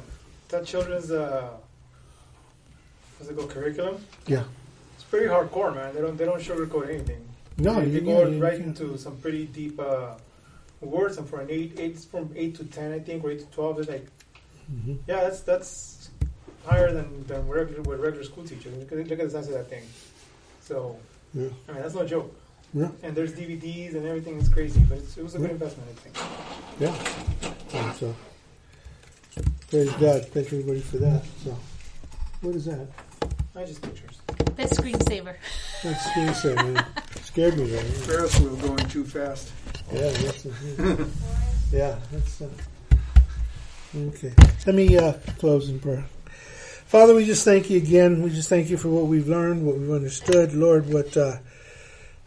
[0.49, 1.49] that children's uh,
[3.17, 4.03] what's it called curriculum?
[4.27, 4.43] Yeah.
[4.95, 5.93] It's pretty hardcore, man.
[5.95, 7.25] They don't they don't sugarcoat anything.
[7.57, 8.79] No, they, you, they go you right can't.
[8.79, 10.15] into some pretty deep uh,
[10.81, 11.17] words.
[11.17, 13.79] And for an eight, eight from eight to ten, I think, or eight to twelve,
[13.79, 14.07] it's like,
[14.71, 14.99] Mhm.
[15.07, 16.09] yeah, that's that's
[16.65, 18.75] higher than than regular regular school teachers.
[18.77, 19.83] Look at, look at the size of that thing.
[20.61, 20.97] So,
[21.33, 21.49] Yeah.
[21.67, 22.33] I mean, that's no joke.
[22.73, 22.89] Yeah.
[23.03, 25.93] And there's DVDs and everything is crazy, but it's, it was a good investment, I
[26.01, 26.15] think.
[26.79, 27.79] Yeah.
[27.79, 28.15] And so,
[29.69, 30.25] praise God.
[30.27, 31.23] Thank everybody for that.
[31.43, 31.57] So,
[32.41, 32.87] what is that?
[33.55, 34.21] I just pictures.
[34.55, 35.35] That's screensaver.
[35.83, 36.85] That's screensaver.
[37.23, 37.83] Scared me there.
[37.83, 39.51] Ferris wheel going too fast.
[39.91, 40.45] Yeah, that's
[41.71, 42.49] yeah, that's uh,
[43.95, 44.33] okay.
[44.65, 46.05] Let me uh, close in prayer.
[46.85, 48.21] Father, we just thank you again.
[48.21, 50.91] We just thank you for what we've learned, what we've understood, Lord.
[50.91, 51.37] What uh,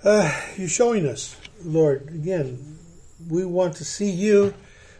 [0.04, 2.08] uh, you're showing us, Lord.
[2.08, 2.78] Again,
[3.28, 4.54] we want to see you.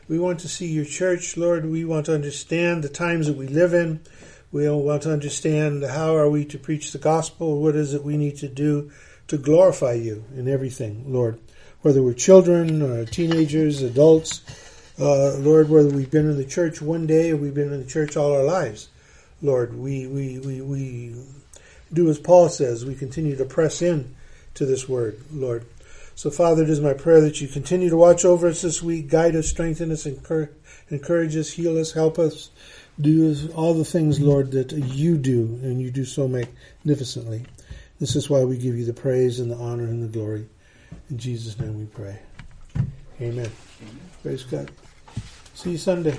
[0.09, 1.64] We want to see your church, Lord.
[1.64, 4.00] We want to understand the times that we live in.
[4.50, 7.61] We want to understand how are we to preach the gospel.
[7.61, 8.90] What is it we need to do
[9.28, 11.38] to glorify you in everything, Lord
[11.82, 14.40] whether we're children or teenagers, adults,
[14.98, 17.90] uh, Lord, whether we've been in the church one day or we've been in the
[17.90, 18.88] church all our lives,
[19.42, 21.16] Lord, we, we, we, we
[21.92, 24.14] do as Paul says, we continue to press in
[24.55, 25.64] to this word, Lord.
[26.14, 29.09] So, Father, it is my prayer that you continue to watch over us this week,
[29.09, 30.50] guide us, strengthen us, encourage,
[30.90, 32.50] encourage us, heal us, help us,
[33.00, 37.44] do all the things, Lord, that you do, and you do so magnificently.
[37.98, 40.46] This is why we give you the praise and the honor and the glory.
[41.09, 42.18] In Jesus' name we pray.
[43.20, 43.50] Amen.
[44.22, 44.70] Praise God.
[45.55, 46.18] See you Sunday.